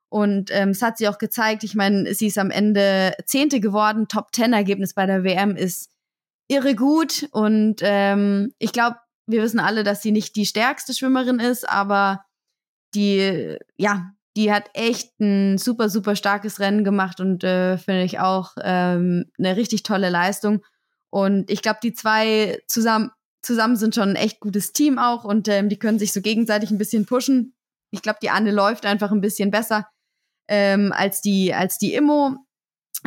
[0.07, 1.63] Und ähm, es hat sie auch gezeigt.
[1.63, 4.07] Ich meine, sie ist am Ende Zehnte geworden.
[4.07, 5.91] Top Ten Ergebnis bei der WM ist
[6.47, 7.27] irre gut.
[7.31, 12.25] Und ähm, ich glaube, wir wissen alle, dass sie nicht die stärkste Schwimmerin ist, aber
[12.95, 18.19] die, ja, die hat echt ein super, super starkes Rennen gemacht und äh, finde ich
[18.19, 20.63] auch ähm, eine richtig tolle Leistung.
[21.09, 23.11] Und ich glaube, die zwei zusammen,
[23.41, 26.71] zusammen sind schon ein echt gutes Team auch und ähm, die können sich so gegenseitig
[26.71, 27.55] ein bisschen pushen.
[27.91, 29.87] Ich glaube, die Anne läuft einfach ein bisschen besser
[30.47, 32.35] ähm, als die als die Immo.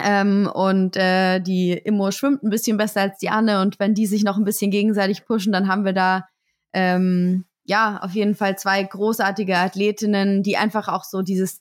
[0.02, 3.60] Ähm, und äh, die Immo schwimmt ein bisschen besser als die Anne.
[3.60, 6.26] Und wenn die sich noch ein bisschen gegenseitig pushen, dann haben wir da
[6.72, 11.60] ähm, ja auf jeden Fall zwei großartige Athletinnen, die einfach auch so dieses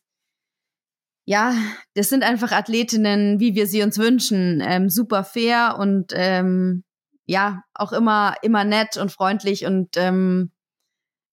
[1.26, 1.54] ja,
[1.94, 4.62] das sind einfach Athletinnen, wie wir sie uns wünschen.
[4.62, 6.84] Ähm, super fair und ähm,
[7.26, 10.52] ja, auch immer, immer nett und freundlich und ähm,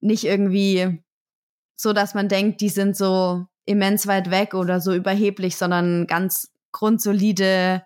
[0.01, 1.03] nicht irgendwie
[1.75, 6.53] so, dass man denkt, die sind so immens weit weg oder so überheblich, sondern ganz
[6.73, 7.83] grundsolide,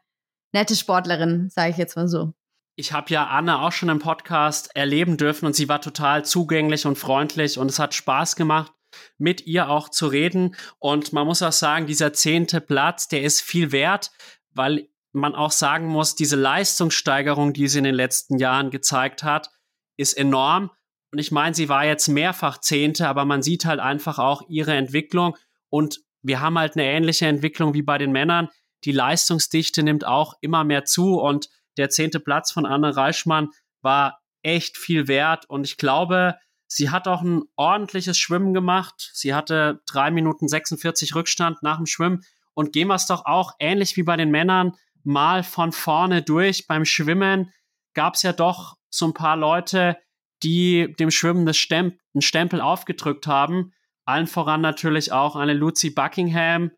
[0.52, 2.34] nette Sportlerin, sage ich jetzt mal so.
[2.82, 6.84] Ich habe ja Anne auch schon im Podcast erleben dürfen und sie war total zugänglich
[6.84, 8.72] und freundlich und es hat Spaß gemacht,
[9.18, 10.56] mit ihr auch zu reden.
[10.80, 14.10] Und man muss auch sagen, dieser zehnte Platz, der ist viel wert,
[14.50, 19.52] weil man auch sagen muss, diese Leistungssteigerung, die sie in den letzten Jahren gezeigt hat,
[19.96, 20.72] ist enorm.
[21.12, 24.74] Und ich meine, sie war jetzt mehrfach Zehnte, aber man sieht halt einfach auch ihre
[24.74, 25.36] Entwicklung.
[25.68, 28.48] Und wir haben halt eine ähnliche Entwicklung wie bei den Männern.
[28.82, 33.50] Die Leistungsdichte nimmt auch immer mehr zu und der zehnte Platz von Anne Reichmann
[33.80, 35.48] war echt viel wert.
[35.48, 39.10] Und ich glaube, sie hat auch ein ordentliches Schwimmen gemacht.
[39.12, 42.22] Sie hatte drei Minuten 46 Rückstand nach dem Schwimmen.
[42.54, 44.72] Und gehen wir es doch auch ähnlich wie bei den Männern
[45.04, 46.66] mal von vorne durch.
[46.66, 47.52] Beim Schwimmen
[47.94, 49.96] gab es ja doch so ein paar Leute,
[50.42, 53.72] die dem Schwimmen das Stemp einen Stempel aufgedrückt haben.
[54.04, 56.72] Allen voran natürlich auch eine Lucy Buckingham,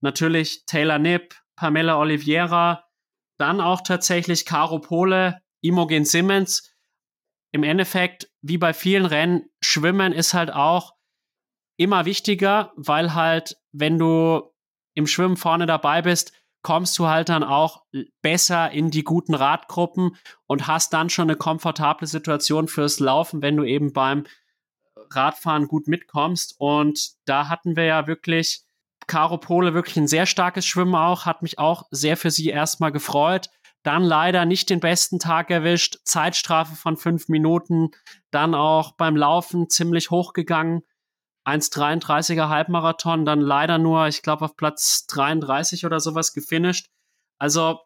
[0.00, 2.84] natürlich Taylor Nipp, Pamela Oliveira,
[3.38, 6.74] dann auch tatsächlich Caro Pole, Imogen Simmons.
[7.52, 10.94] Im Endeffekt, wie bei vielen Rennen, Schwimmen ist halt auch
[11.76, 14.52] immer wichtiger, weil halt, wenn du
[14.94, 16.32] im Schwimmen vorne dabei bist,
[16.62, 17.84] kommst du halt dann auch
[18.22, 20.16] besser in die guten Radgruppen
[20.46, 24.24] und hast dann schon eine komfortable Situation fürs Laufen, wenn du eben beim
[25.10, 26.56] Radfahren gut mitkommst.
[26.58, 28.65] Und da hatten wir ja wirklich
[29.06, 32.92] Caro Pole wirklich ein sehr starkes Schwimmen auch, hat mich auch sehr für sie erstmal
[32.92, 33.48] gefreut.
[33.82, 37.90] Dann leider nicht den besten Tag erwischt, Zeitstrafe von fünf Minuten,
[38.32, 40.82] dann auch beim Laufen ziemlich hochgegangen.
[41.46, 46.88] 1,33er Halbmarathon, dann leider nur, ich glaube, auf Platz 33 oder sowas gefinisht.
[47.38, 47.78] Also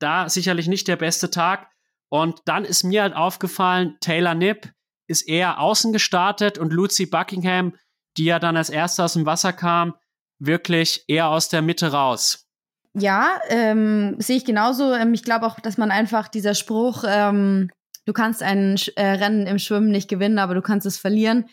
[0.00, 1.70] da sicherlich nicht der beste Tag.
[2.08, 4.72] Und dann ist mir halt aufgefallen, Taylor Nipp
[5.06, 7.76] ist eher außen gestartet und Lucy Buckingham,
[8.16, 9.94] die ja dann als erste aus dem Wasser kam,
[10.40, 12.46] wirklich eher aus der Mitte raus.
[12.94, 14.92] Ja, ähm, sehe ich genauso.
[14.94, 17.70] Ähm, ich glaube auch, dass man einfach dieser Spruch, ähm,
[18.04, 21.48] du kannst ein äh, Rennen im Schwimmen nicht gewinnen, aber du kannst es verlieren,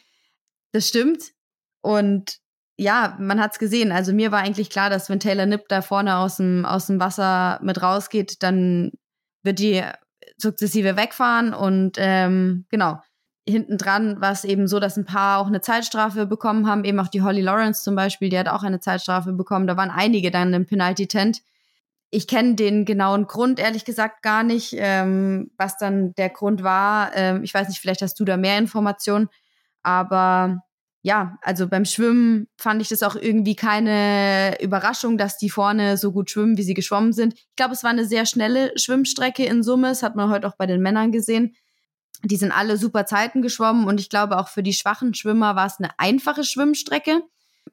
[0.72, 1.32] das stimmt.
[1.82, 2.40] Und
[2.78, 3.92] ja, man hat es gesehen.
[3.92, 7.00] Also mir war eigentlich klar, dass wenn Taylor Nipp da vorne aus dem, aus dem
[7.00, 8.92] Wasser mit rausgeht, dann
[9.44, 9.84] wird die
[10.38, 11.54] sukzessive wegfahren.
[11.54, 13.00] Und ähm, genau,
[13.48, 16.84] hinten dran war es eben so, dass ein paar auch eine Zeitstrafe bekommen haben.
[16.84, 19.68] Eben auch die Holly Lawrence zum Beispiel, die hat auch eine Zeitstrafe bekommen.
[19.68, 21.41] Da waren einige dann im Penalty-Tent.
[22.10, 27.16] Ich kenne den genauen Grund ehrlich gesagt gar nicht, ähm, was dann der Grund war.
[27.16, 29.28] Ähm, ich weiß nicht, vielleicht hast du da mehr Informationen.
[29.84, 30.64] Aber
[31.02, 36.12] ja, also beim Schwimmen fand ich das auch irgendwie keine Überraschung, dass die vorne so
[36.12, 37.34] gut schwimmen, wie sie geschwommen sind.
[37.34, 39.89] Ich glaube, es war eine sehr schnelle Schwimmstrecke in Summe.
[39.89, 41.56] Das hat man heute auch bei den Männern gesehen.
[42.24, 45.68] Die sind alle super Zeiten geschwommen und ich glaube auch für die schwachen Schwimmer war
[45.68, 47.22] es eine einfache Schwimmstrecke.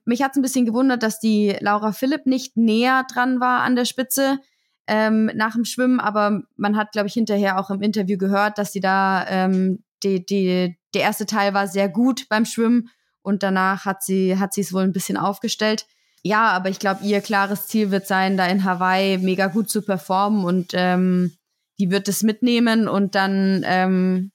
[0.04, 3.76] Mich hat es ein bisschen gewundert, dass die Laura Philipp nicht näher dran war an
[3.76, 4.38] der Spitze
[4.86, 8.72] ähm, nach dem Schwimmen, aber man hat, glaube ich, hinterher auch im Interview gehört, dass
[8.72, 12.90] sie da ähm, die, die, der erste Teil war sehr gut beim Schwimmen
[13.22, 15.86] und danach hat sie hat sie es wohl ein bisschen aufgestellt.
[16.22, 19.82] Ja, aber ich glaube, ihr klares Ziel wird sein, da in Hawaii mega gut zu
[19.82, 21.32] performen und ähm,
[21.78, 24.30] die wird es mitnehmen und dann ähm,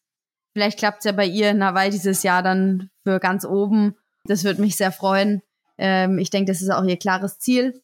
[0.54, 3.96] vielleicht klappt es ja bei ihr in Hawaii dieses Jahr dann für ganz oben.
[4.26, 5.42] Das würde mich sehr freuen.
[5.78, 7.82] Ähm, ich denke, das ist auch ihr klares Ziel.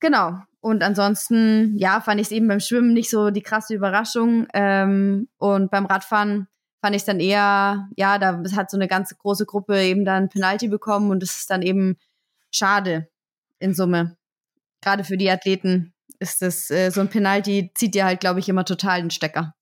[0.00, 0.38] Genau.
[0.60, 4.46] Und ansonsten, ja, fand ich es eben beim Schwimmen nicht so die krasse Überraschung.
[4.52, 6.48] Ähm, und beim Radfahren
[6.80, 10.28] fand ich es dann eher, ja, da hat so eine ganz große Gruppe eben dann
[10.28, 11.96] Penalty bekommen und es ist dann eben
[12.52, 13.08] schade
[13.58, 14.16] in Summe.
[14.82, 18.48] Gerade für die Athleten ist das äh, so ein Penalty, zieht dir halt, glaube ich,
[18.48, 19.55] immer total den Stecker.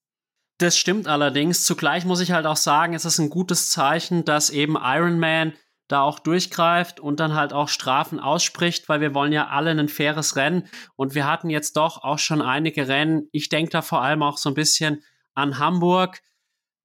[0.59, 1.64] Das stimmt allerdings.
[1.64, 5.55] Zugleich muss ich halt auch sagen, es ist ein gutes Zeichen, dass eben Iron Man
[5.88, 9.88] da auch durchgreift und dann halt auch Strafen ausspricht, weil wir wollen ja alle ein
[9.88, 13.28] faires Rennen und wir hatten jetzt doch auch schon einige Rennen.
[13.32, 15.02] Ich denke da vor allem auch so ein bisschen
[15.34, 16.22] an Hamburg,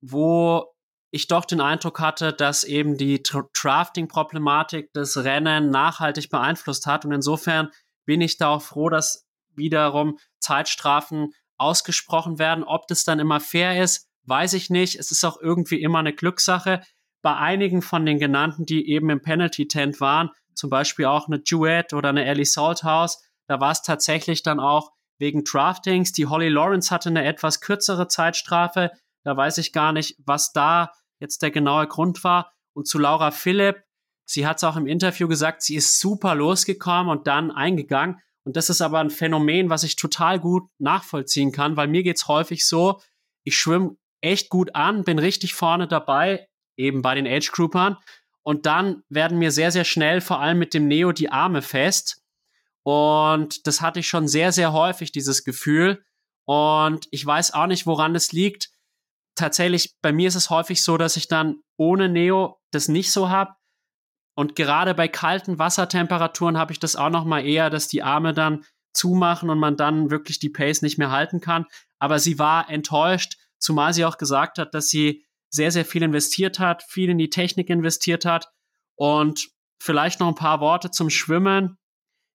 [0.02, 0.66] wo
[1.12, 7.06] ich doch den Eindruck hatte, dass eben die Drafting-Problematik das Rennen nachhaltig beeinflusst hat.
[7.06, 7.70] Und insofern
[8.06, 12.64] bin ich da auch froh, dass wiederum Zeitstrafen ausgesprochen werden.
[12.64, 14.96] Ob das dann immer fair ist, weiß ich nicht.
[14.96, 16.82] Es ist auch irgendwie immer eine Glückssache.
[17.22, 21.94] Bei einigen von den genannten, die eben im Penalty-Tent waren, zum Beispiel auch eine Duet
[21.94, 26.12] oder eine Ellie Salthouse, da war es tatsächlich dann auch wegen Draftings.
[26.12, 28.92] Die Holly Lawrence hatte eine etwas kürzere Zeitstrafe.
[29.24, 32.52] Da weiß ich gar nicht, was da jetzt der genaue Grund war.
[32.74, 33.84] Und zu Laura Philipp,
[34.26, 38.22] sie hat es auch im Interview gesagt, sie ist super losgekommen und dann eingegangen.
[38.44, 42.28] Und das ist aber ein Phänomen, was ich total gut nachvollziehen kann, weil mir geht's
[42.28, 43.02] häufig so,
[43.44, 47.98] ich schwimme echt gut an, bin richtig vorne dabei, eben bei den Age Groupern.
[48.44, 52.24] Und dann werden mir sehr, sehr schnell, vor allem mit dem Neo, die Arme fest.
[52.84, 56.04] Und das hatte ich schon sehr, sehr häufig, dieses Gefühl.
[56.46, 58.72] Und ich weiß auch nicht, woran es liegt
[59.40, 63.30] tatsächlich, bei mir ist es häufig so, dass ich dann ohne Neo das nicht so
[63.30, 63.56] habe.
[64.40, 68.34] Und gerade bei kalten Wassertemperaturen habe ich das auch noch mal eher, dass die Arme
[68.34, 68.64] dann
[68.94, 71.66] zumachen und man dann wirklich die Pace nicht mehr halten kann.
[72.00, 76.58] Aber sie war enttäuscht, zumal sie auch gesagt hat, dass sie sehr, sehr viel investiert
[76.58, 78.48] hat, viel in die Technik investiert hat.
[78.96, 81.78] Und vielleicht noch ein paar Worte zum Schwimmen.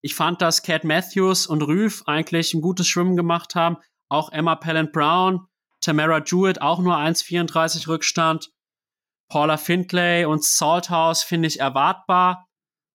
[0.02, 3.78] Ich fand, dass Cat Matthews und Rüff eigentlich ein gutes Schwimmen gemacht haben.
[4.11, 5.46] Auch Emma Pellant Brown
[5.80, 8.50] Tamara Jewett auch nur 1,34 Rückstand.
[9.35, 12.47] Paula Findlay und Salthouse finde ich erwartbar.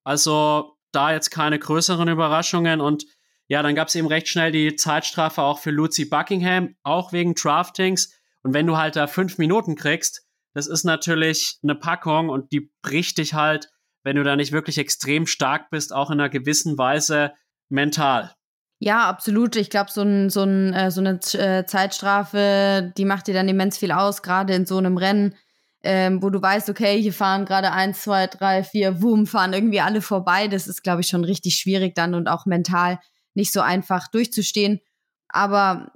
[0.06, 2.80] Also da jetzt keine größeren Überraschungen.
[2.80, 3.04] Und
[3.50, 7.36] ja, dann gab es eben recht schnell die Zeitstrafe auch für Lucy Buckingham, auch wegen
[7.36, 8.14] Draftings.
[8.42, 12.72] Und wenn du halt da fünf Minuten kriegst, das ist natürlich eine Packung und die
[12.84, 13.70] bricht dich halt,
[14.04, 17.34] wenn du da nicht wirklich extrem stark bist, auch in einer gewissen Weise
[17.68, 18.34] mental.
[18.80, 19.58] Ja, absolut.
[19.58, 23.50] Ich glaube, so, ein, so, ein, äh, so eine äh, Zeitstrafe, die macht dir dann
[23.50, 25.36] immens viel aus, gerade in so einem Rennen,
[25.84, 29.82] ähm, wo du weißt, okay, hier fahren gerade eins, zwei, drei, vier, wumm, fahren irgendwie
[29.82, 30.48] alle vorbei.
[30.48, 33.00] Das ist, glaube ich, schon richtig schwierig dann und auch mental
[33.34, 34.82] nicht so einfach durchzustehen.
[35.30, 35.92] Aber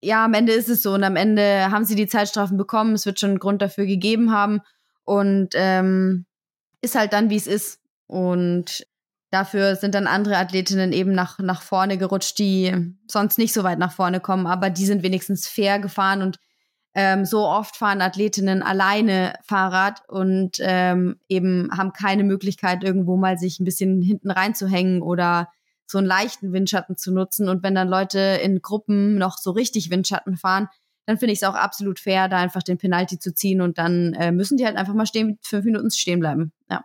[0.00, 2.94] ja, am Ende ist es so und am Ende haben sie die Zeitstrafen bekommen.
[2.94, 4.60] Es wird schon einen Grund dafür gegeben haben
[5.04, 6.26] und ähm,
[6.80, 7.80] ist halt dann, wie es ist.
[8.06, 8.86] Und
[9.34, 12.72] Dafür sind dann andere Athletinnen eben nach, nach vorne gerutscht, die
[13.08, 16.38] sonst nicht so weit nach vorne kommen, aber die sind wenigstens fair gefahren und
[16.94, 23.36] ähm, so oft fahren Athletinnen alleine Fahrrad und ähm, eben haben keine Möglichkeit, irgendwo mal
[23.36, 25.48] sich ein bisschen hinten reinzuhängen oder
[25.86, 27.48] so einen leichten Windschatten zu nutzen.
[27.48, 30.68] Und wenn dann Leute in Gruppen noch so richtig Windschatten fahren,
[31.06, 34.14] dann finde ich es auch absolut fair, da einfach den Penalty zu ziehen und dann
[34.14, 36.52] äh, müssen die halt einfach mal stehen, fünf Minuten stehen bleiben.
[36.70, 36.84] Ja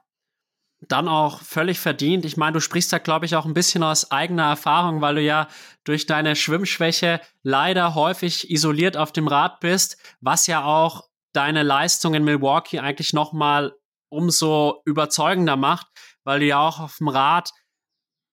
[0.82, 2.26] dann auch völlig verdient.
[2.26, 5.22] Ich meine, du sprichst da, glaube ich, auch ein bisschen aus eigener Erfahrung, weil du
[5.22, 5.48] ja
[5.84, 12.14] durch deine Schwimmschwäche leider häufig isoliert auf dem Rad bist, was ja auch deine Leistung
[12.14, 13.74] in Milwaukee eigentlich noch mal
[14.10, 15.88] umso überzeugender macht,
[16.24, 17.52] weil du ja auch auf dem Rad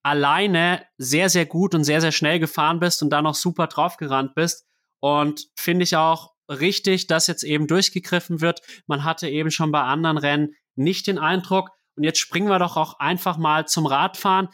[0.02, 4.34] alleine sehr, sehr gut und sehr, sehr schnell gefahren bist und da noch super draufgerannt
[4.34, 4.64] bist.
[5.00, 8.60] Und finde ich auch richtig, dass jetzt eben durchgegriffen wird.
[8.86, 12.76] Man hatte eben schon bei anderen Rennen nicht den Eindruck, und jetzt springen wir doch
[12.76, 14.48] auch einfach mal zum Radfahren.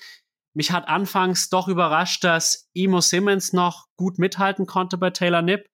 [0.55, 5.66] Mich hat anfangs doch überrascht, dass Emo Simmons noch gut mithalten konnte bei Taylor Nipp,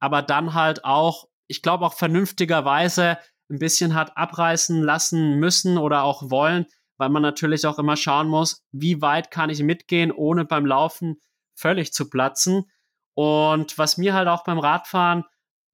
[0.00, 3.18] aber dann halt auch, ich glaube auch vernünftigerweise
[3.50, 6.66] ein bisschen hat abreißen lassen müssen oder auch wollen,
[6.98, 11.20] weil man natürlich auch immer schauen muss, wie weit kann ich mitgehen, ohne beim Laufen
[11.54, 12.70] völlig zu platzen.
[13.14, 15.24] Und was mir halt auch beim Radfahren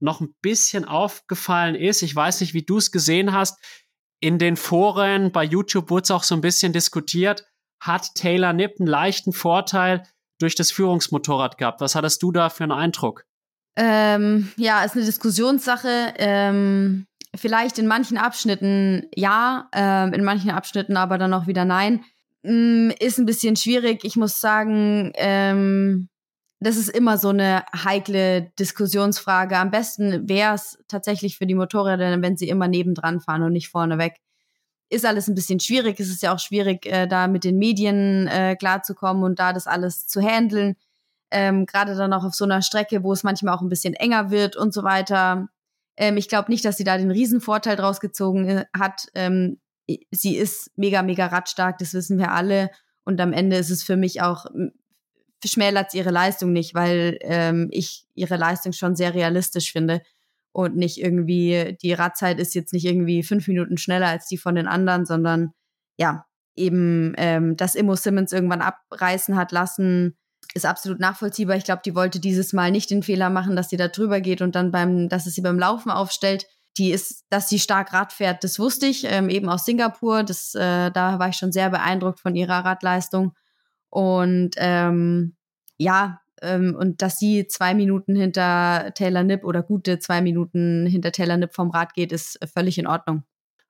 [0.01, 3.59] noch ein bisschen aufgefallen ist, ich weiß nicht, wie du es gesehen hast,
[4.21, 7.45] in den Foren bei YouTube wurde es auch so ein bisschen diskutiert,
[7.81, 10.03] hat Taylor Nipp einen leichten Vorteil
[10.39, 11.81] durch das Führungsmotorrad gehabt.
[11.81, 13.25] Was hattest du da für einen Eindruck?
[13.77, 16.15] Ähm, ja, ist eine Diskussionssache.
[16.17, 17.07] Ähm,
[17.37, 22.05] vielleicht in manchen Abschnitten ja, ähm, in manchen Abschnitten aber dann auch wieder nein.
[22.43, 24.05] Ähm, ist ein bisschen schwierig.
[24.05, 26.09] Ich muss sagen, ähm,
[26.61, 29.57] das ist immer so eine heikle Diskussionsfrage.
[29.57, 33.69] Am besten wäre es tatsächlich für die Motorräder, wenn sie immer nebendran fahren und nicht
[33.69, 34.21] vorne weg.
[34.91, 36.01] Ist alles ein bisschen schwierig.
[36.01, 39.67] Es ist ja auch schwierig, äh, da mit den Medien äh, klarzukommen und da das
[39.67, 40.77] alles zu handeln.
[41.31, 44.31] Ähm, Gerade dann auch auf so einer Strecke, wo es manchmal auch ein bisschen enger
[44.31, 45.49] wird und so weiter.
[45.97, 49.09] Ähm, ich glaube nicht, dass sie da den Riesenvorteil draus gezogen äh, hat.
[49.15, 49.61] Ähm,
[50.11, 52.71] sie ist mega, mega radstark, das wissen wir alle.
[53.05, 54.47] Und am Ende ist es für mich auch
[55.45, 60.03] schmälert ihre Leistung nicht, weil ähm, ich ihre Leistung schon sehr realistisch finde
[60.53, 64.55] und nicht irgendwie, die Radzeit ist jetzt nicht irgendwie fünf Minuten schneller als die von
[64.55, 65.53] den anderen, sondern
[65.99, 66.27] ja,
[66.57, 70.17] eben, ähm, dass Immo Simmons irgendwann abreißen hat lassen,
[70.55, 71.57] ist absolut nachvollziehbar.
[71.57, 74.43] Ich glaube, die wollte dieses Mal nicht den Fehler machen, dass sie da drüber geht
[74.43, 76.47] und dann beim, dass es sie beim Laufen aufstellt.
[76.77, 80.23] die ist, dass sie stark Rad fährt, das wusste ich, ähm, eben aus Singapur.
[80.23, 83.33] Das, äh, da war ich schon sehr beeindruckt von ihrer Radleistung.
[83.91, 85.37] Und ähm,
[85.77, 91.13] ja, ähm, und dass sie zwei Minuten hinter Taylor Nipp oder gute zwei Minuten hinter
[91.13, 93.25] Taylor Nipp vom Rad geht, ist völlig in Ordnung.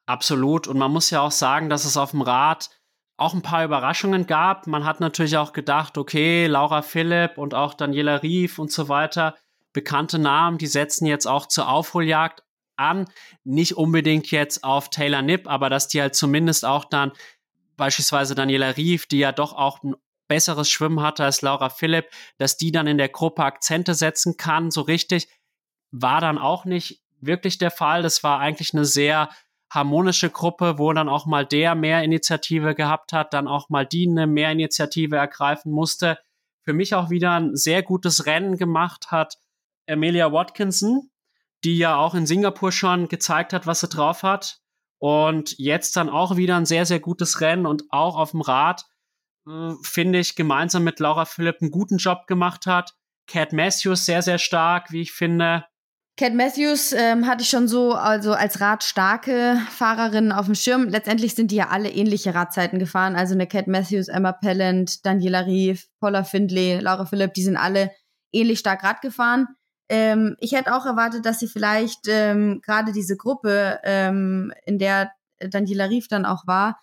[0.06, 0.66] Absolut.
[0.66, 2.70] Und man muss ja auch sagen, dass es auf dem Rad
[3.18, 4.66] auch ein paar Überraschungen gab.
[4.66, 9.34] Man hat natürlich auch gedacht, okay, Laura Philipp und auch Daniela Rief und so weiter,
[9.72, 12.42] bekannte Namen, die setzen jetzt auch zur Aufholjagd
[12.76, 13.06] an.
[13.44, 17.12] Nicht unbedingt jetzt auf Taylor Nipp, aber dass die halt zumindest auch dann
[17.76, 19.94] beispielsweise Daniela Rief, die ja doch auch ein
[20.28, 22.06] besseres Schwimmen hatte als Laura Philipp,
[22.36, 25.28] dass die dann in der Gruppe Akzente setzen kann, so richtig,
[25.90, 28.02] war dann auch nicht wirklich der Fall.
[28.02, 29.30] Das war eigentlich eine sehr
[29.70, 34.08] harmonische Gruppe, wo dann auch mal der mehr Initiative gehabt hat, dann auch mal die
[34.08, 36.18] eine mehr Initiative ergreifen musste.
[36.64, 39.38] Für mich auch wieder ein sehr gutes Rennen gemacht hat
[39.88, 41.10] Amelia Watkinson,
[41.64, 44.60] die ja auch in Singapur schon gezeigt hat, was sie drauf hat.
[44.98, 48.84] Und jetzt dann auch wieder ein sehr, sehr gutes Rennen und auch auf dem Rad,
[49.82, 52.94] finde ich, gemeinsam mit Laura Philipp einen guten Job gemacht hat.
[53.26, 55.64] Cat Matthews sehr, sehr stark, wie ich finde.
[56.18, 60.88] Cat Matthews ähm, hatte ich schon so also als radstarke Fahrerin auf dem Schirm.
[60.88, 63.14] Letztendlich sind die ja alle ähnliche Radzeiten gefahren.
[63.14, 67.92] Also eine Cat Matthews, Emma Pellant, Daniela Rief, Paula Findlay, Laura Philipp, die sind alle
[68.32, 69.46] ähnlich stark Rad gefahren.
[69.88, 75.12] Ähm, ich hätte auch erwartet, dass sie vielleicht ähm, gerade diese Gruppe, ähm, in der
[75.38, 76.80] Daniela Rief dann auch war,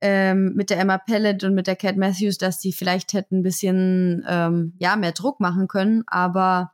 [0.00, 3.42] ähm, mit der Emma Pellet und mit der Cat Matthews, dass sie vielleicht hätten ein
[3.42, 6.72] bisschen ähm, ja mehr Druck machen können, aber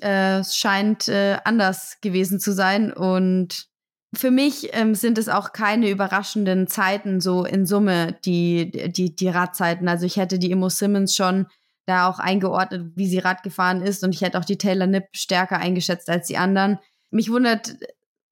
[0.00, 2.92] äh, es scheint äh, anders gewesen zu sein.
[2.92, 3.68] Und
[4.14, 9.28] für mich ähm, sind es auch keine überraschenden Zeiten so in Summe, die, die, die
[9.28, 9.88] Radzeiten.
[9.88, 11.46] Also ich hätte die Immo Simmons schon
[11.86, 14.04] da auch eingeordnet, wie sie Rad gefahren ist.
[14.04, 16.78] Und ich hätte auch die Taylor Nipp stärker eingeschätzt als die anderen.
[17.10, 17.76] Mich wundert,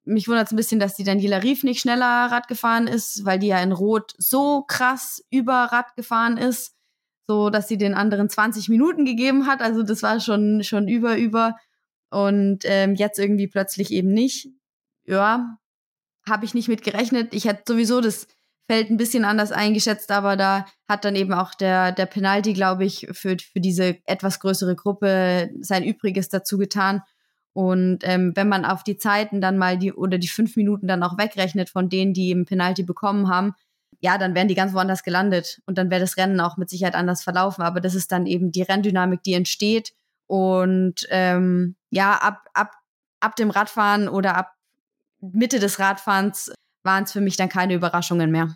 [0.07, 3.39] mich wundert es ein bisschen, dass die Daniela Rief nicht schneller Rad gefahren ist, weil
[3.39, 6.77] die ja in Rot so krass über Rad gefahren ist
[7.27, 9.61] so dass sie den anderen 20 Minuten gegeben hat.
[9.61, 11.57] Also das war schon, schon über, über.
[12.11, 14.49] Und ähm, jetzt irgendwie plötzlich eben nicht.
[15.05, 15.59] Ja,
[16.29, 17.35] habe ich nicht mit gerechnet.
[17.35, 18.27] Ich hätte sowieso das
[18.69, 22.85] Feld ein bisschen anders eingeschätzt, aber da hat dann eben auch der, der Penalty, glaube
[22.85, 27.03] ich, für, für diese etwas größere Gruppe sein Übriges dazu getan.
[27.57, 31.03] Und ähm, wenn man auf die Zeiten dann mal die oder die fünf Minuten dann
[31.03, 33.55] auch wegrechnet von denen, die eben Penalty bekommen haben,
[34.01, 36.95] ja, dann wären die ganz woanders gelandet und dann wäre das Rennen auch mit Sicherheit
[36.95, 37.63] anders verlaufen.
[37.63, 39.95] Aber das ist dann eben die Renndynamik, die entsteht.
[40.27, 42.73] Und ähm, ja, ab, ab,
[43.21, 44.53] ab dem Radfahren oder ab
[45.23, 46.53] Mitte des Radfahrens
[46.83, 48.55] waren es für mich dann keine Überraschungen mehr.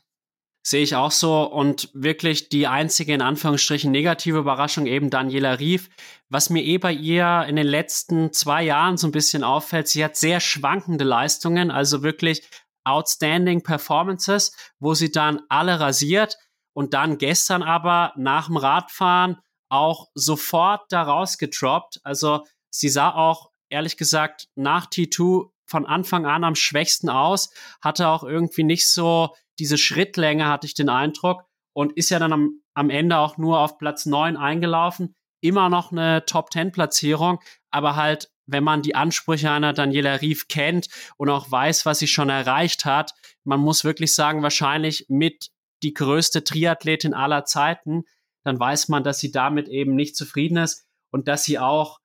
[0.62, 5.88] Sehe ich auch so und wirklich die einzige in Anführungsstrichen negative Überraschung eben Daniela Rief.
[6.28, 10.04] Was mir eh bei ihr in den letzten zwei Jahren so ein bisschen auffällt, sie
[10.04, 12.42] hat sehr schwankende Leistungen, also wirklich
[12.84, 16.36] outstanding Performances, wo sie dann alle rasiert
[16.74, 19.38] und dann gestern aber nach dem Radfahren
[19.70, 22.00] auch sofort da rausgedroppt.
[22.04, 27.51] Also sie sah auch ehrlich gesagt nach T2 von Anfang an am schwächsten aus,
[27.81, 32.33] hatte auch irgendwie nicht so diese Schrittlänge, hatte ich den Eindruck, und ist ja dann
[32.33, 35.14] am, am Ende auch nur auf Platz 9 eingelaufen.
[35.41, 37.39] Immer noch eine Top-10-Platzierung,
[37.71, 42.09] aber halt wenn man die Ansprüche einer Daniela Rief kennt und auch weiß, was sie
[42.09, 43.12] schon erreicht hat,
[43.45, 45.51] man muss wirklich sagen, wahrscheinlich mit
[45.85, 48.03] die größte Triathletin aller Zeiten,
[48.43, 52.01] dann weiß man, dass sie damit eben nicht zufrieden ist und dass sie auch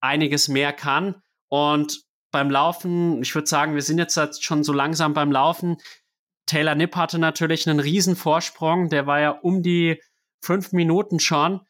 [0.00, 1.22] einiges mehr kann.
[1.48, 2.02] Und
[2.38, 5.78] beim Laufen, ich würde sagen, wir sind jetzt schon so langsam beim Laufen.
[6.46, 10.00] Taylor Nipp hatte natürlich einen riesen Vorsprung, der war ja um die
[10.40, 11.62] fünf Minuten schon,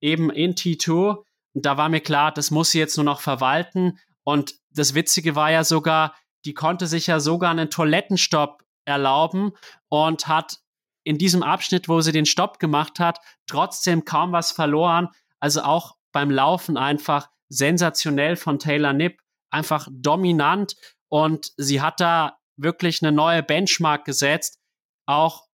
[0.00, 1.22] eben in T2.
[1.52, 3.98] Und da war mir klar, das muss sie jetzt nur noch verwalten.
[4.22, 6.14] Und das Witzige war ja sogar,
[6.46, 9.52] die konnte sich ja sogar einen Toilettenstopp erlauben
[9.90, 10.60] und hat
[11.04, 15.10] in diesem Abschnitt, wo sie den Stopp gemacht hat, trotzdem kaum was verloren.
[15.38, 19.20] Also auch beim Laufen einfach sensationell von Taylor Nipp,
[19.54, 20.74] einfach dominant
[21.08, 24.58] und sie hat da wirklich eine neue Benchmark gesetzt,
[25.06, 25.44] auch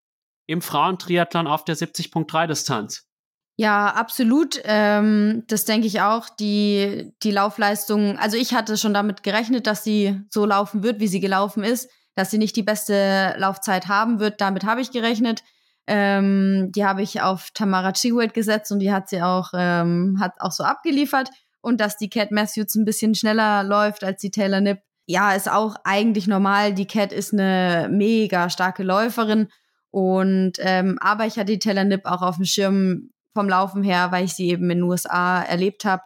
[0.47, 3.07] im Frauentriathlon auf der 70.3 Distanz.
[3.57, 4.59] Ja, absolut.
[4.63, 6.29] Ähm, das denke ich auch.
[6.29, 11.07] Die, die Laufleistung, also ich hatte schon damit gerechnet, dass sie so laufen wird, wie
[11.07, 14.41] sie gelaufen ist, dass sie nicht die beste Laufzeit haben wird.
[14.41, 15.43] Damit habe ich gerechnet.
[15.85, 20.33] Ähm, die habe ich auf Tamara Chiwet gesetzt und die hat sie auch, ähm, hat
[20.39, 21.29] auch so abgeliefert.
[21.61, 25.49] Und dass die Cat Matthews ein bisschen schneller läuft als die Taylor Nipp, ja, ist
[25.49, 26.73] auch eigentlich normal.
[26.73, 29.49] Die Cat ist eine mega starke Läuferin.
[29.91, 34.11] Und ähm, aber ich hatte die Taylor Nipp auch auf dem Schirm vom Laufen her,
[34.11, 36.03] weil ich sie eben in den USA erlebt habe.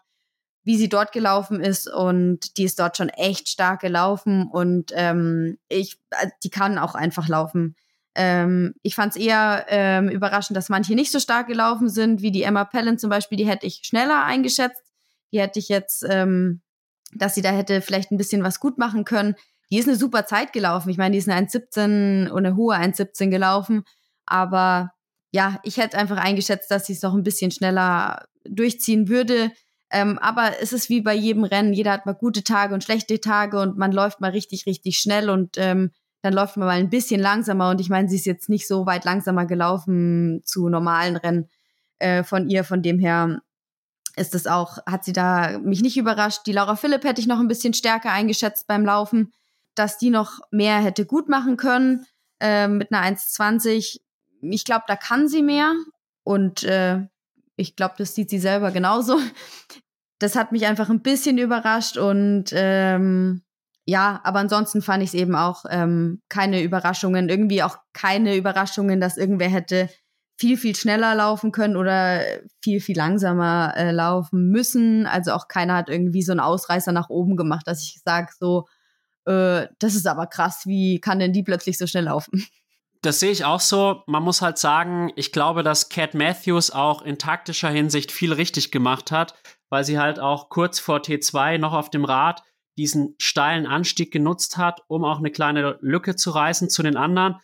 [0.64, 5.60] wie sie dort gelaufen ist und die ist dort schon echt stark gelaufen und ähm,
[5.70, 7.76] ich, äh, die kann auch einfach laufen.
[8.16, 12.32] Ähm, ich fand es eher ähm, überraschend, dass manche nicht so stark gelaufen sind, wie
[12.32, 14.82] die Emma Pellen zum Beispiel, die hätte ich schneller eingeschätzt.
[15.32, 16.62] Die hätte ich jetzt, ähm,
[17.14, 19.36] dass sie da hätte vielleicht ein bisschen was gut machen können.
[19.72, 20.90] Die ist eine super Zeit gelaufen.
[20.90, 23.84] Ich meine, die ist eine 1,17 und eine hohe 1,17 gelaufen.
[24.26, 24.92] Aber
[25.32, 29.52] ja, ich hätte einfach eingeschätzt, dass sie es noch ein bisschen schneller durchziehen würde.
[29.92, 31.74] Ähm, aber es ist wie bei jedem Rennen.
[31.74, 35.30] Jeder hat mal gute Tage und schlechte Tage und man läuft mal richtig, richtig schnell
[35.30, 37.70] und ähm, dann läuft man mal ein bisschen langsamer.
[37.70, 41.50] Und ich meine, sie ist jetzt nicht so weit langsamer gelaufen zu normalen Rennen
[42.00, 42.64] äh, von ihr.
[42.64, 43.42] Von dem her
[44.16, 46.42] ist es auch, hat sie da mich nicht überrascht.
[46.46, 49.34] Die Laura Philipp hätte ich noch ein bisschen stärker eingeschätzt beim Laufen,
[49.76, 52.06] dass die noch mehr hätte gut machen können
[52.40, 54.00] äh, mit einer 1,20.
[54.42, 55.74] Ich glaube, da kann sie mehr.
[56.24, 57.02] Und äh,
[57.56, 59.20] ich glaube, das sieht sie selber genauso.
[60.20, 63.44] Das hat mich einfach ein bisschen überrascht und ähm,
[63.86, 69.02] ja, aber ansonsten fand ich es eben auch ähm, keine Überraschungen, irgendwie auch keine Überraschungen,
[69.02, 69.90] dass irgendwer hätte
[70.38, 72.22] viel, viel schneller laufen können oder
[72.62, 75.08] viel, viel langsamer äh, laufen müssen.
[75.08, 78.66] Also auch keiner hat irgendwie so einen Ausreißer nach oben gemacht, dass ich sage, so,
[79.26, 82.46] äh, das ist aber krass, wie kann denn die plötzlich so schnell laufen?
[83.02, 84.02] Das sehe ich auch so.
[84.08, 88.72] Man muss halt sagen, ich glaube, dass Cat Matthews auch in taktischer Hinsicht viel richtig
[88.72, 89.36] gemacht hat,
[89.70, 92.44] weil sie halt auch kurz vor T2 noch auf dem Rad
[92.78, 97.40] diesen steilen Anstieg genutzt hat, um auch eine kleine Lücke zu reißen zu den anderen.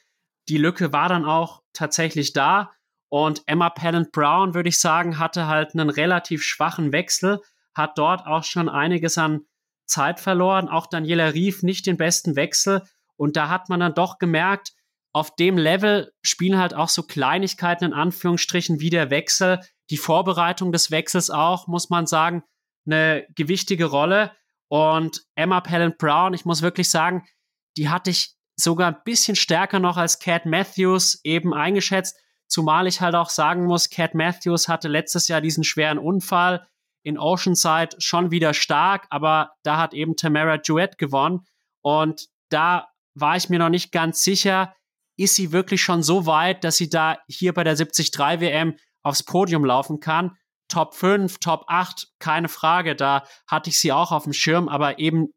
[0.50, 2.72] Die Lücke war dann auch tatsächlich da
[3.12, 7.42] und Emma Pennant Brown, würde ich sagen, hatte halt einen relativ schwachen Wechsel,
[7.76, 9.42] hat dort auch schon einiges an
[9.86, 10.70] Zeit verloren.
[10.70, 12.84] Auch Daniela Rief nicht den besten Wechsel.
[13.18, 14.72] Und da hat man dann doch gemerkt,
[15.12, 19.60] auf dem Level spielen halt auch so Kleinigkeiten in Anführungsstrichen wie der Wechsel,
[19.90, 22.44] die Vorbereitung des Wechsels auch, muss man sagen,
[22.86, 24.32] eine gewichtige Rolle.
[24.70, 27.28] Und Emma Pallant Brown, ich muss wirklich sagen,
[27.76, 32.18] die hatte ich sogar ein bisschen stärker noch als Cat Matthews eben eingeschätzt.
[32.52, 36.68] Zumal ich halt auch sagen muss, Cat Matthews hatte letztes Jahr diesen schweren Unfall
[37.02, 41.46] in Oceanside schon wieder stark, aber da hat eben Tamara Duet gewonnen.
[41.82, 44.76] Und da war ich mir noch nicht ganz sicher,
[45.18, 49.24] ist sie wirklich schon so weit, dass sie da hier bei der 73 WM aufs
[49.24, 50.36] Podium laufen kann.
[50.68, 55.00] Top 5, Top 8, keine Frage, da hatte ich sie auch auf dem Schirm, aber
[55.00, 55.30] eben,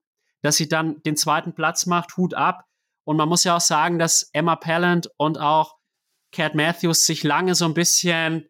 [0.43, 2.65] dass sie dann den zweiten Platz macht, Hut ab.
[3.05, 5.77] Und man muss ja auch sagen, dass Emma Pallant und auch
[6.35, 8.49] Cat Matthews sich lange so ein bisschen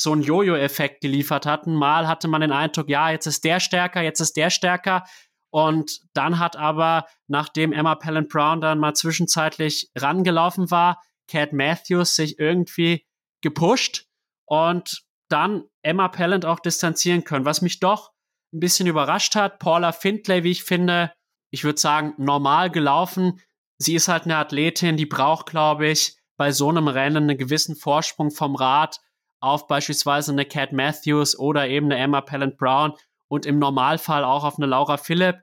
[0.00, 1.74] so einen Jojo-Effekt geliefert hatten.
[1.74, 5.04] Mal hatte man den Eindruck, ja, jetzt ist der stärker, jetzt ist der stärker.
[5.50, 12.14] Und dann hat aber, nachdem Emma Pallant Brown dann mal zwischenzeitlich rangelaufen war, Cat Matthews
[12.14, 13.06] sich irgendwie
[13.42, 14.06] gepusht
[14.46, 17.44] und dann Emma Pallant auch distanzieren können.
[17.44, 18.12] Was mich doch
[18.52, 21.12] ein bisschen überrascht hat, Paula Findlay, wie ich finde,
[21.50, 23.40] ich würde sagen, normal gelaufen.
[23.78, 27.76] Sie ist halt eine Athletin, die braucht, glaube ich, bei so einem Rennen einen gewissen
[27.76, 29.00] Vorsprung vom Rad
[29.40, 32.94] auf beispielsweise eine Cat Matthews oder eben eine Emma Pallant Brown
[33.28, 35.36] und im Normalfall auch auf eine Laura Philipp.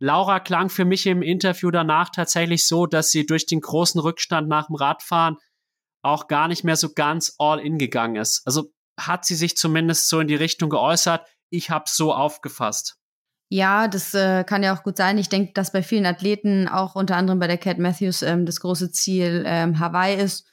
[0.00, 4.48] Laura klang für mich im Interview danach tatsächlich so, dass sie durch den großen Rückstand
[4.48, 5.36] nach dem Radfahren
[6.02, 8.42] auch gar nicht mehr so ganz all in gegangen ist.
[8.44, 11.26] Also hat sie sich zumindest so in die Richtung geäußert.
[11.50, 12.97] Ich habe so aufgefasst.
[13.50, 15.16] Ja, das äh, kann ja auch gut sein.
[15.16, 18.60] Ich denke, dass bei vielen Athleten, auch unter anderem bei der Cat Matthews, ähm, das
[18.60, 20.46] große Ziel ähm, Hawaii ist.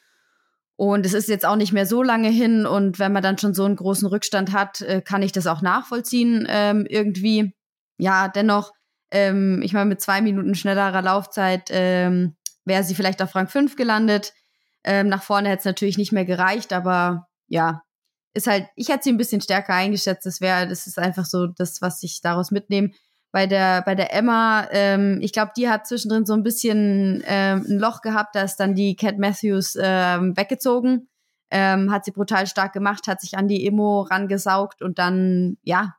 [0.78, 2.66] Und es ist jetzt auch nicht mehr so lange hin.
[2.66, 5.62] Und wenn man dann schon so einen großen Rückstand hat, äh, kann ich das auch
[5.62, 7.54] nachvollziehen ähm, irgendwie.
[7.98, 8.72] Ja, dennoch,
[9.12, 13.76] ähm, ich meine, mit zwei Minuten schnellerer Laufzeit ähm, wäre sie vielleicht auf Rang 5
[13.76, 14.34] gelandet.
[14.86, 17.82] Ähm, nach vorne hätte es natürlich nicht mehr gereicht, aber ja,
[18.36, 20.26] ist halt, ich hätte sie ein bisschen stärker eingeschätzt.
[20.26, 22.92] Das wäre, das ist einfach so das, was ich daraus mitnehme
[23.36, 27.66] bei der, bei der Emma, ähm, ich glaube, die hat zwischendrin so ein bisschen ähm,
[27.68, 31.10] ein Loch gehabt, da ist dann die Cat Matthews ähm, weggezogen.
[31.52, 35.96] Ähm, hat sie brutal stark gemacht, hat sich an die Emo rangesaugt und dann, ja,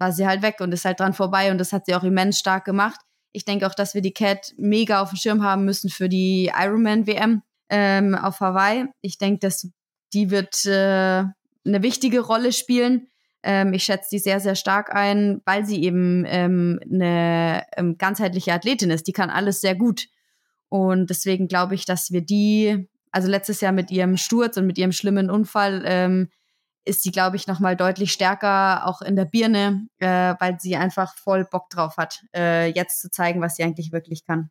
[0.00, 2.40] war sie halt weg und ist halt dran vorbei und das hat sie auch immens
[2.40, 2.98] stark gemacht.
[3.30, 6.50] Ich denke auch, dass wir die Cat mega auf dem Schirm haben müssen für die
[6.52, 8.86] Ironman WM ähm, auf Hawaii.
[9.00, 9.70] Ich denke, dass
[10.12, 11.24] die wird äh,
[11.64, 13.08] eine wichtige Rolle spielen.
[13.42, 18.52] Ähm, ich schätze die sehr, sehr stark ein, weil sie eben ähm, eine ähm, ganzheitliche
[18.52, 19.06] Athletin ist.
[19.06, 20.06] Die kann alles sehr gut.
[20.68, 24.78] Und deswegen glaube ich, dass wir die, also letztes Jahr mit ihrem Sturz und mit
[24.78, 26.28] ihrem schlimmen Unfall, ähm,
[26.84, 30.76] ist sie, glaube ich, noch mal deutlich stärker, auch in der Birne, äh, weil sie
[30.76, 34.50] einfach voll Bock drauf hat, äh, jetzt zu zeigen, was sie eigentlich wirklich kann.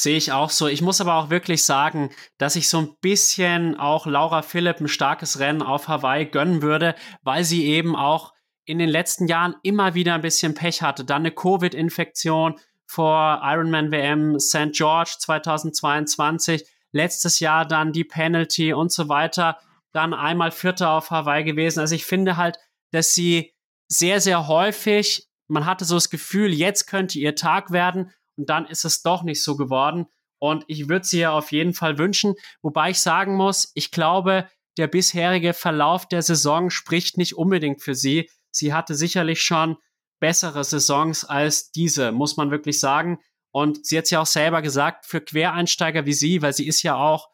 [0.00, 0.68] Sehe ich auch so.
[0.68, 4.86] Ich muss aber auch wirklich sagen, dass ich so ein bisschen auch Laura Philipp ein
[4.86, 8.32] starkes Rennen auf Hawaii gönnen würde, weil sie eben auch
[8.64, 11.04] in den letzten Jahren immer wieder ein bisschen Pech hatte.
[11.04, 14.70] Dann eine Covid-Infektion vor Ironman WM St.
[14.70, 19.58] George 2022, letztes Jahr dann die Penalty und so weiter,
[19.90, 21.80] dann einmal Vierter auf Hawaii gewesen.
[21.80, 22.56] Also ich finde halt,
[22.92, 23.52] dass sie
[23.88, 28.66] sehr, sehr häufig, man hatte so das Gefühl, jetzt könnte ihr Tag werden und dann
[28.66, 30.06] ist es doch nicht so geworden.
[30.40, 34.48] Und ich würde sie ja auf jeden Fall wünschen, wobei ich sagen muss, ich glaube,
[34.76, 38.30] der bisherige Verlauf der Saison spricht nicht unbedingt für sie.
[38.50, 39.76] Sie hatte sicherlich schon
[40.20, 43.18] bessere Saisons als diese, muss man wirklich sagen.
[43.50, 46.82] Und sie hat es ja auch selber gesagt, für Quereinsteiger wie sie, weil sie ist
[46.82, 47.28] ja auch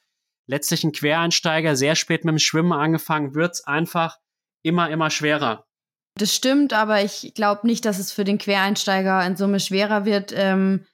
[0.46, 4.18] letztlich ein Quereinsteiger, sehr spät mit dem Schwimmen angefangen, wird es einfach
[4.62, 5.66] immer, immer schwerer.
[6.16, 10.32] Das stimmt, aber ich glaube nicht, dass es für den Quereinsteiger in Summe schwerer wird.
[10.34, 10.86] Ähm,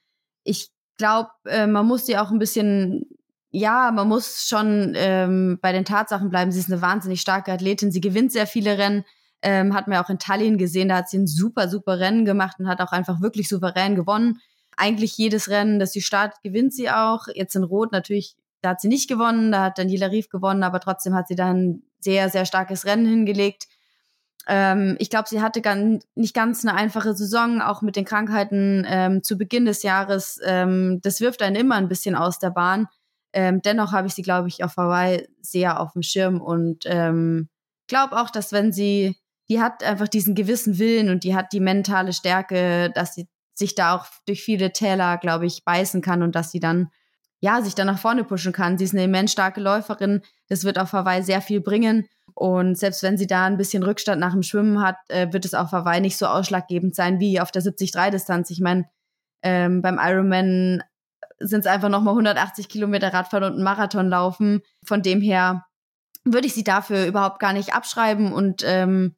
[0.44, 3.06] ich glaube, äh, man muss sie auch ein bisschen,
[3.50, 6.52] ja, man muss schon ähm, bei den Tatsachen bleiben.
[6.52, 7.90] Sie ist eine wahnsinnig starke Athletin.
[7.90, 9.04] Sie gewinnt sehr viele Rennen.
[9.42, 12.26] Ähm, hat man ja auch in Tallinn gesehen, da hat sie ein super, super Rennen
[12.26, 14.38] gemacht und hat auch einfach wirklich souverän gewonnen.
[14.76, 17.26] Eigentlich jedes Rennen, das sie startet, gewinnt sie auch.
[17.34, 20.78] Jetzt in Rot natürlich, da hat sie nicht gewonnen, da hat Daniela Rief gewonnen, aber
[20.78, 23.66] trotzdem hat sie dann sehr, sehr starkes Rennen hingelegt.
[24.46, 28.86] Ähm, ich glaube, sie hatte ganz, nicht ganz eine einfache Saison, auch mit den Krankheiten
[28.88, 30.40] ähm, zu Beginn des Jahres.
[30.44, 32.88] Ähm, das wirft einen immer ein bisschen aus der Bahn.
[33.32, 37.48] Ähm, dennoch habe ich sie, glaube ich, auf Hawaii sehr auf dem Schirm und ähm,
[37.86, 39.16] glaube auch, dass wenn sie
[39.50, 43.74] die hat einfach diesen gewissen Willen und die hat die mentale Stärke, dass sie sich
[43.74, 46.90] da auch durch viele Täler, glaube ich, beißen kann und dass sie dann,
[47.40, 48.78] ja, sich dann nach vorne pushen kann.
[48.78, 50.22] Sie ist eine immens starke Läuferin.
[50.48, 52.08] Das wird auf Hawaii sehr viel bringen.
[52.34, 55.54] Und selbst wenn sie da ein bisschen Rückstand nach dem Schwimmen hat, äh, wird es
[55.54, 58.50] auf Hawaii nicht so ausschlaggebend sein wie auf der 73-Distanz.
[58.50, 58.88] Ich meine,
[59.42, 60.82] ähm, beim Ironman
[61.38, 64.60] sind es einfach nochmal 180 Kilometer Radfahren und ein Marathon laufen.
[64.84, 65.66] Von dem her
[66.24, 69.16] würde ich sie dafür überhaupt gar nicht abschreiben und ähm,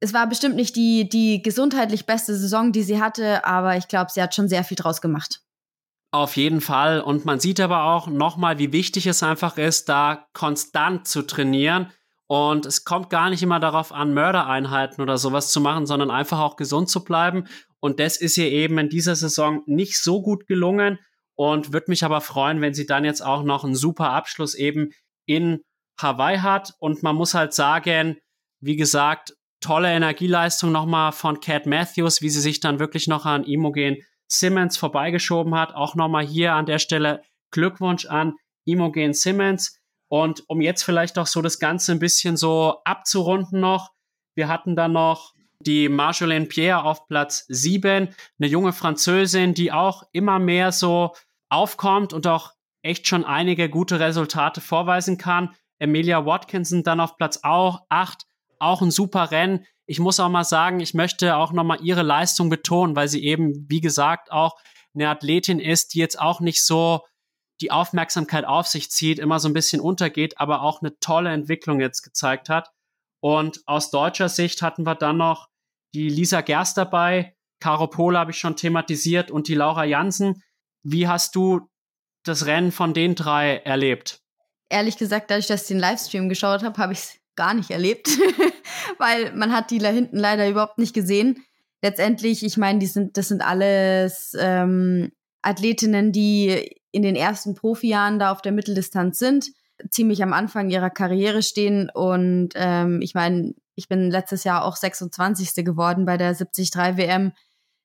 [0.00, 4.10] es war bestimmt nicht die, die gesundheitlich beste Saison, die sie hatte, aber ich glaube,
[4.12, 5.40] sie hat schon sehr viel draus gemacht.
[6.12, 7.00] Auf jeden Fall.
[7.00, 11.90] Und man sieht aber auch nochmal, wie wichtig es einfach ist, da konstant zu trainieren.
[12.28, 16.40] Und es kommt gar nicht immer darauf an, Mördereinheiten oder sowas zu machen, sondern einfach
[16.40, 17.46] auch gesund zu bleiben.
[17.80, 20.98] Und das ist ihr eben in dieser Saison nicht so gut gelungen.
[21.36, 24.90] Und würde mich aber freuen, wenn sie dann jetzt auch noch einen super Abschluss eben
[25.26, 25.60] in
[26.00, 26.74] Hawaii hat.
[26.78, 28.16] Und man muss halt sagen,
[28.60, 33.44] wie gesagt, tolle Energieleistung nochmal von Cat Matthews, wie sie sich dann wirklich noch an
[33.44, 33.98] Imogen
[34.28, 35.74] Simmons vorbeigeschoben hat.
[35.74, 39.78] Auch nochmal hier an der Stelle Glückwunsch an Imogen Simmons.
[40.08, 43.90] Und um jetzt vielleicht auch so das Ganze ein bisschen so abzurunden noch,
[44.34, 50.04] wir hatten dann noch die Marjolaine Pierre auf Platz 7, eine junge Französin, die auch
[50.12, 51.14] immer mehr so
[51.48, 52.52] aufkommt und auch
[52.82, 55.54] echt schon einige gute Resultate vorweisen kann.
[55.78, 58.24] Emilia Watkinson dann auf Platz auch 8,
[58.58, 59.66] auch ein super Rennen.
[59.86, 63.66] Ich muss auch mal sagen, ich möchte auch nochmal ihre Leistung betonen, weil sie eben,
[63.68, 64.56] wie gesagt, auch
[64.94, 67.02] eine Athletin ist, die jetzt auch nicht so
[67.60, 71.80] die Aufmerksamkeit auf sich zieht, immer so ein bisschen untergeht, aber auch eine tolle Entwicklung
[71.80, 72.70] jetzt gezeigt hat.
[73.20, 75.48] Und aus deutscher Sicht hatten wir dann noch
[75.94, 80.42] die Lisa Gerst dabei, Caro Pola habe ich schon thematisiert und die Laura Jansen.
[80.82, 81.68] Wie hast du
[82.24, 84.20] das Rennen von den drei erlebt?
[84.68, 88.08] Ehrlich gesagt, dadurch, dass ich den Livestream geschaut habe, habe ich es gar nicht erlebt,
[88.98, 91.44] weil man hat die da hinten leider überhaupt nicht gesehen.
[91.82, 98.18] Letztendlich, ich meine, die sind, das sind alles ähm, Athletinnen, die in den ersten Profijahren
[98.18, 99.52] da auf der Mitteldistanz sind,
[99.90, 101.90] ziemlich am Anfang ihrer Karriere stehen.
[101.92, 105.64] Und ähm, ich meine, ich bin letztes Jahr auch 26.
[105.64, 107.32] geworden bei der 73 WM.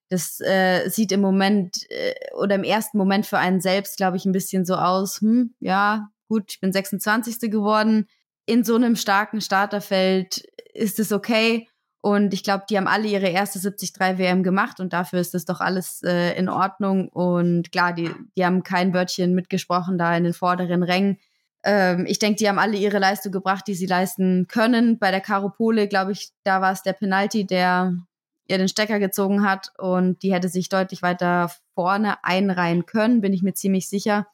[0.08, 4.26] Das äh, sieht im Moment äh, oder im ersten Moment für einen selbst, glaube ich,
[4.26, 5.20] ein bisschen so aus.
[5.20, 7.52] Hm, ja, gut, ich bin 26.
[7.52, 8.08] geworden
[8.46, 11.68] in so einem starken Starterfeld ist es okay.
[12.02, 15.46] Und ich glaube, die haben alle ihre erste 73 WM gemacht und dafür ist das
[15.46, 17.10] doch alles äh, in Ordnung.
[17.10, 21.20] Und klar, die, die haben kein Wörtchen mitgesprochen da in den vorderen Rängen.
[21.64, 24.98] Ähm, ich denke, die haben alle ihre Leistung gebracht, die sie leisten können.
[24.98, 27.94] Bei der Caro Pole, glaube ich, da war es der Penalty, der
[28.48, 33.34] ihr den Stecker gezogen hat und die hätte sich deutlich weiter vorne einreihen können, bin
[33.34, 34.28] ich mir ziemlich sicher.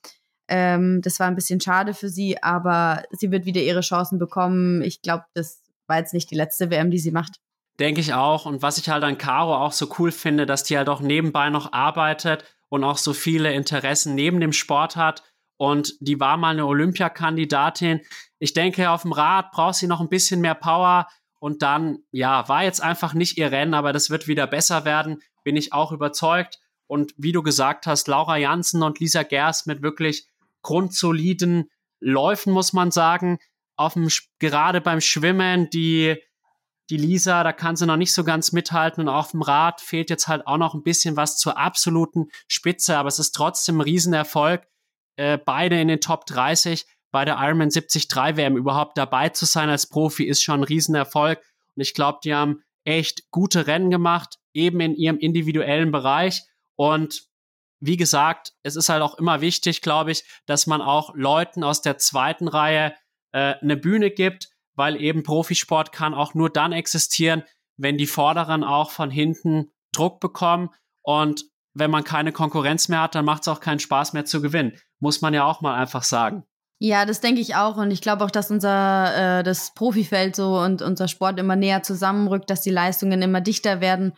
[0.48, 4.82] Ähm, das war ein bisschen schade für sie, aber sie wird wieder ihre Chancen bekommen.
[4.82, 7.40] Ich glaube, das war jetzt nicht die letzte WM, die sie macht.
[7.80, 8.46] Denke ich auch.
[8.46, 11.50] Und was ich halt an Caro auch so cool finde, dass die halt auch nebenbei
[11.50, 15.24] noch arbeitet und auch so viele Interessen neben dem Sport hat.
[15.58, 18.02] Und die war mal eine Olympiakandidatin.
[18.40, 21.08] Ich denke, auf dem Rad braucht sie noch ein bisschen mehr Power.
[21.40, 25.22] Und dann, ja, war jetzt einfach nicht ihr Rennen, aber das wird wieder besser werden,
[25.44, 26.60] bin ich auch überzeugt.
[26.88, 30.28] Und wie du gesagt hast, Laura Janssen und Lisa Gers mit wirklich
[30.62, 33.40] grundsoliden Läufen, muss man sagen.
[33.76, 34.10] Auf dem,
[34.40, 36.18] gerade beim Schwimmen, die
[36.90, 40.10] Die Lisa, da kann sie noch nicht so ganz mithalten und auf dem Rad fehlt
[40.10, 43.82] jetzt halt auch noch ein bisschen was zur absoluten Spitze, aber es ist trotzdem ein
[43.82, 44.68] Riesenerfolg,
[45.18, 49.70] äh, beide in den Top 30 bei der Ironman 73 WM überhaupt dabei zu sein
[49.70, 51.40] als Profi ist schon ein Riesenerfolg
[51.76, 56.44] und ich glaube, die haben echt gute Rennen gemacht, eben in ihrem individuellen Bereich
[56.76, 57.28] und
[57.80, 61.82] wie gesagt, es ist halt auch immer wichtig, glaube ich, dass man auch Leuten aus
[61.82, 62.96] der zweiten Reihe
[63.32, 67.44] äh, eine Bühne gibt, weil eben Profisport kann auch nur dann existieren,
[67.76, 70.70] wenn die Vorderen auch von hinten Druck bekommen
[71.02, 71.44] und
[71.74, 74.74] wenn man keine Konkurrenz mehr hat, dann macht es auch keinen Spaß mehr zu gewinnen.
[75.00, 76.44] Muss man ja auch mal einfach sagen.
[76.80, 77.78] Ja, das denke ich auch.
[77.78, 81.84] Und ich glaube auch, dass unser äh, das Profifeld so und unser Sport immer näher
[81.84, 84.14] zusammenrückt, dass die Leistungen immer dichter werden.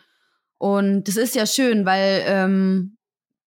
[0.58, 2.98] Und das ist ja schön, weil ähm,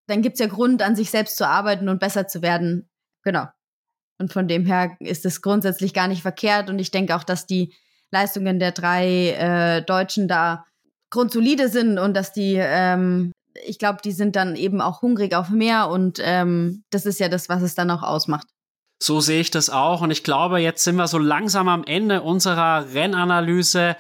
[0.07, 2.91] dann gibt es ja Grund, an sich selbst zu arbeiten und besser zu werden.
[3.23, 3.47] Genau.
[4.19, 6.71] Und von dem her ist es grundsätzlich gar nicht verkehrt.
[6.71, 7.75] Und ich denke auch, dass die
[8.11, 10.65] Leistungen der drei äh, Deutschen da
[11.11, 13.33] grundsolide sind und dass die, ähm,
[13.67, 15.89] ich glaube, die sind dann eben auch hungrig auf mehr.
[15.89, 18.47] Und ähm, das ist ja das, was es dann auch ausmacht.
[19.03, 20.01] So sehe ich das auch.
[20.01, 23.97] Und ich glaube, jetzt sind wir so langsam am Ende unserer Rennanalyse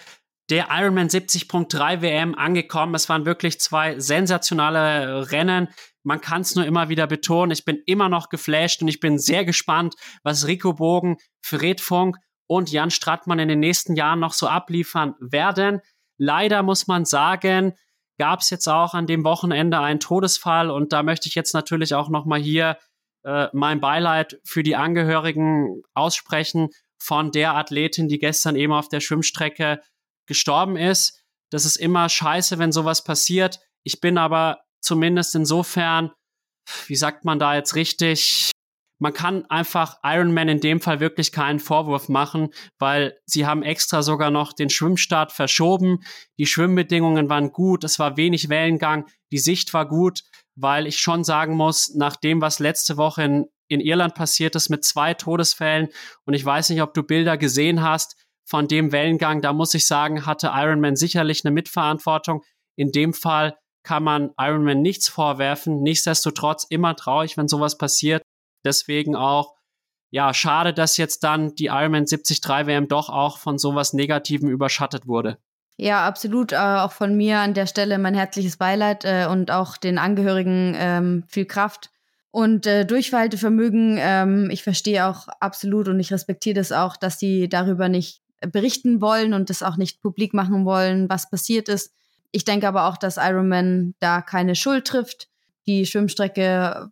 [0.48, 2.94] der Ironman 70.3 WM angekommen.
[2.94, 5.68] Es waren wirklich zwei sensationale Rennen.
[6.02, 7.52] Man kann es nur immer wieder betonen.
[7.52, 12.16] Ich bin immer noch geflasht und ich bin sehr gespannt, was Rico Bogen, Fred Funk
[12.46, 15.80] und Jan Strattmann in den nächsten Jahren noch so abliefern werden.
[16.18, 17.74] Leider muss man sagen,
[18.18, 21.94] gab es jetzt auch an dem Wochenende einen Todesfall und da möchte ich jetzt natürlich
[21.94, 22.78] auch noch mal hier
[23.24, 29.00] äh, mein Beileid für die Angehörigen aussprechen von der Athletin, die gestern eben auf der
[29.00, 29.80] Schwimmstrecke
[30.26, 31.20] gestorben ist.
[31.50, 33.60] Das ist immer scheiße, wenn sowas passiert.
[33.82, 36.12] Ich bin aber zumindest insofern,
[36.86, 38.50] wie sagt man da jetzt richtig,
[39.02, 43.64] man kann einfach Iron Man in dem Fall wirklich keinen Vorwurf machen, weil sie haben
[43.64, 46.04] extra sogar noch den Schwimmstart verschoben.
[46.38, 50.22] Die Schwimmbedingungen waren gut, es war wenig Wellengang, die Sicht war gut,
[50.54, 54.68] weil ich schon sagen muss, nach dem, was letzte Woche in, in Irland passiert ist
[54.68, 55.88] mit zwei Todesfällen
[56.24, 59.86] und ich weiß nicht, ob du Bilder gesehen hast von dem Wellengang, da muss ich
[59.86, 62.42] sagen, hatte Iron Man sicherlich eine Mitverantwortung.
[62.76, 65.82] In dem Fall kann man Ironman nichts vorwerfen.
[65.82, 68.22] Nichtsdestotrotz immer traurig, wenn sowas passiert.
[68.64, 69.54] Deswegen auch,
[70.10, 75.06] ja, schade, dass jetzt dann die Ironman 73 WM doch auch von sowas Negativem überschattet
[75.06, 75.38] wurde.
[75.78, 76.52] Ja, absolut.
[76.52, 80.74] Äh, auch von mir an der Stelle mein herzliches Beileid äh, und auch den Angehörigen
[80.76, 81.90] ähm, viel Kraft
[82.30, 83.96] und äh, Durchhaltevermögen.
[83.98, 89.00] Ähm, ich verstehe auch absolut und ich respektiere das auch, dass sie darüber nicht berichten
[89.00, 91.92] wollen und das auch nicht publik machen wollen, was passiert ist.
[92.32, 95.28] Ich denke aber auch, dass Ironman da keine Schuld trifft.
[95.66, 96.90] Die Schwimmstrecke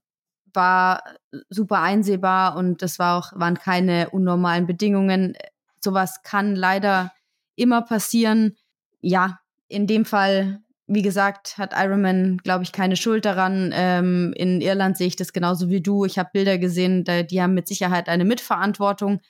[0.52, 1.02] war
[1.48, 5.36] super einsehbar und es war auch, waren keine unnormalen Bedingungen.
[5.82, 7.12] Sowas kann leider
[7.56, 8.56] immer passieren.
[9.00, 13.70] Ja, in dem Fall, wie gesagt, hat Ironman, glaube ich, keine Schuld daran.
[13.72, 16.04] Ähm, in Irland sehe ich das genauso wie du.
[16.04, 19.20] Ich habe Bilder gesehen, die haben mit Sicherheit eine Mitverantwortung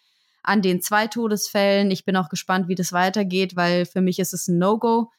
[0.43, 1.91] an den zwei Todesfällen.
[1.91, 5.11] Ich bin auch gespannt, wie das weitergeht, weil für mich ist es ein No-Go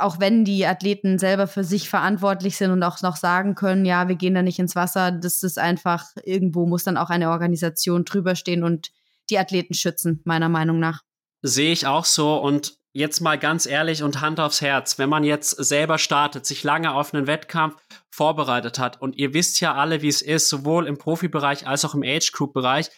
[0.00, 4.08] auch wenn die Athleten selber für sich verantwortlich sind und auch noch sagen können, ja,
[4.08, 8.04] wir gehen da nicht ins Wasser, das ist einfach, irgendwo muss dann auch eine Organisation
[8.04, 8.90] drüber stehen und
[9.30, 11.02] die Athleten schützen, meiner Meinung nach.
[11.42, 15.22] Sehe ich auch so und jetzt mal ganz ehrlich und Hand aufs Herz, wenn man
[15.22, 17.76] jetzt selber startet, sich lange auf einen Wettkampf
[18.10, 21.94] vorbereitet hat und ihr wisst ja alle, wie es ist, sowohl im Profibereich als auch
[21.94, 22.90] im Age Group Bereich,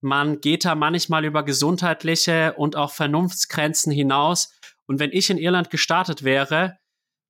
[0.00, 4.52] man geht da manchmal über gesundheitliche und auch Vernunftsgrenzen hinaus
[4.92, 6.76] und wenn ich in Irland gestartet wäre,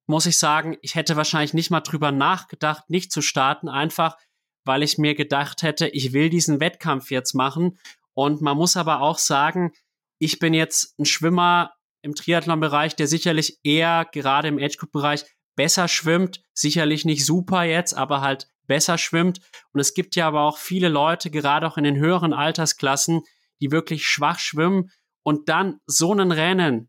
[0.09, 4.16] muss ich sagen, ich hätte wahrscheinlich nicht mal drüber nachgedacht, nicht zu starten, einfach
[4.64, 7.78] weil ich mir gedacht hätte, ich will diesen Wettkampf jetzt machen.
[8.14, 9.70] Und man muss aber auch sagen,
[10.18, 11.72] ich bin jetzt ein Schwimmer
[12.02, 15.24] im Triathlon-Bereich, der sicherlich eher gerade im Age Group-Bereich
[15.55, 16.43] besser schwimmt.
[16.55, 19.39] Sicherlich nicht super jetzt, aber halt besser schwimmt.
[19.72, 23.22] Und es gibt ja aber auch viele Leute, gerade auch in den höheren Altersklassen,
[23.60, 24.90] die wirklich schwach schwimmen
[25.22, 26.89] und dann so einen Rennen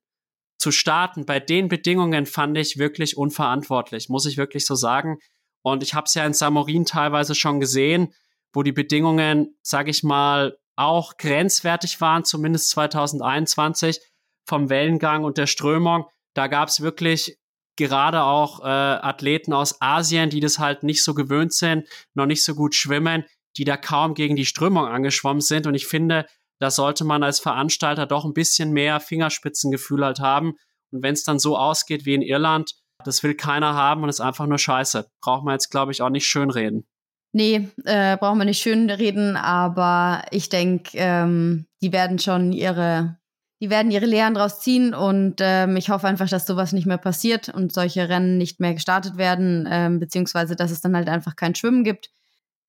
[0.58, 5.18] zu starten bei den Bedingungen fand ich wirklich unverantwortlich, muss ich wirklich so sagen.
[5.62, 8.14] Und ich habe es ja in Samorin teilweise schon gesehen,
[8.54, 14.00] wo die Bedingungen, sage ich mal, auch grenzwertig waren, zumindest 2021
[14.46, 16.06] vom Wellengang und der Strömung.
[16.34, 17.38] Da gab es wirklich
[17.76, 22.44] gerade auch äh, Athleten aus Asien, die das halt nicht so gewöhnt sind, noch nicht
[22.44, 23.26] so gut schwimmen,
[23.58, 25.68] die da kaum gegen die Strömung angeschwommen sind.
[25.68, 26.26] Und ich finde,
[26.64, 30.54] da sollte man als Veranstalter doch ein bisschen mehr Fingerspitzengefühl halt haben.
[30.92, 34.22] Und wenn es dann so ausgeht wie in Irland, das will keiner haben und ist
[34.22, 35.06] einfach nur scheiße.
[35.22, 36.88] Braucht man jetzt, glaube ich, auch nicht schönreden.
[37.34, 43.18] Nee, äh, brauchen wir nicht schön reden, aber ich denke, ähm, die werden schon ihre,
[43.62, 46.98] die werden ihre Lehren draus ziehen und ähm, ich hoffe einfach, dass sowas nicht mehr
[46.98, 51.36] passiert und solche Rennen nicht mehr gestartet werden, ähm, beziehungsweise dass es dann halt einfach
[51.36, 52.10] kein Schwimmen gibt.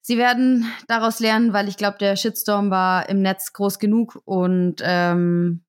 [0.06, 4.82] Sie werden daraus lernen, weil ich glaube, der Shitstorm war im Netz groß genug und
[4.82, 5.64] ähm,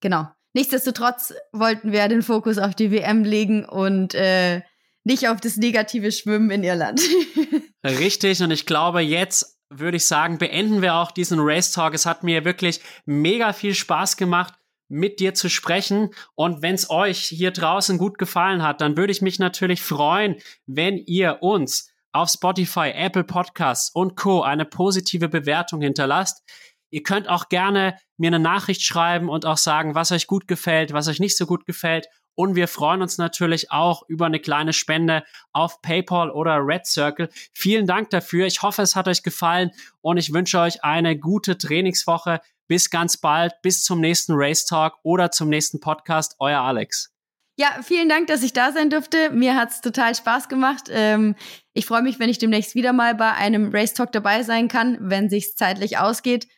[0.00, 0.28] genau.
[0.52, 4.60] Nichtsdestotrotz wollten wir den Fokus auf die WM legen und äh,
[5.02, 7.00] nicht auf das negative Schwimmen in Irland.
[7.84, 11.94] Richtig, und ich glaube, jetzt würde ich sagen, beenden wir auch diesen Race Talk.
[11.94, 14.52] Es hat mir wirklich mega viel Spaß gemacht
[14.88, 16.10] mit dir zu sprechen.
[16.34, 20.36] Und wenn es euch hier draußen gut gefallen hat, dann würde ich mich natürlich freuen,
[20.66, 24.42] wenn ihr uns auf Spotify, Apple Podcasts und Co.
[24.42, 26.42] eine positive Bewertung hinterlasst.
[26.90, 30.92] Ihr könnt auch gerne mir eine Nachricht schreiben und auch sagen, was euch gut gefällt,
[30.92, 32.06] was euch nicht so gut gefällt.
[32.36, 37.28] Und wir freuen uns natürlich auch über eine kleine Spende auf PayPal oder Red Circle.
[37.52, 38.46] Vielen Dank dafür.
[38.46, 39.70] Ich hoffe, es hat euch gefallen
[40.00, 42.40] und ich wünsche euch eine gute Trainingswoche.
[42.66, 46.36] Bis ganz bald, bis zum nächsten Race Talk oder zum nächsten Podcast.
[46.38, 47.13] Euer Alex.
[47.56, 49.30] Ja, vielen Dank, dass ich da sein durfte.
[49.30, 50.88] Mir hat's total Spaß gemacht.
[50.90, 51.36] Ähm,
[51.72, 54.98] ich freue mich, wenn ich demnächst wieder mal bei einem Race Talk dabei sein kann,
[55.00, 56.48] wenn sich's zeitlich ausgeht.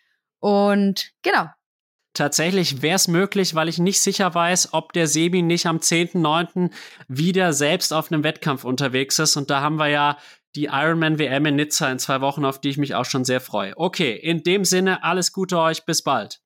[0.41, 1.49] Und genau.
[2.15, 6.71] Tatsächlich wäre es möglich, weil ich nicht sicher weiß, ob der Sebi nicht am 10.9.
[7.09, 9.37] wieder selbst auf einem Wettkampf unterwegs ist.
[9.37, 10.17] Und da haben wir ja
[10.55, 13.43] die Ironman WM in Nizza in zwei Wochen, auf die ich mich auch schon sehr
[13.43, 13.75] freue.
[13.77, 16.41] Okay, in dem Sinne, alles Gute euch, bis bald.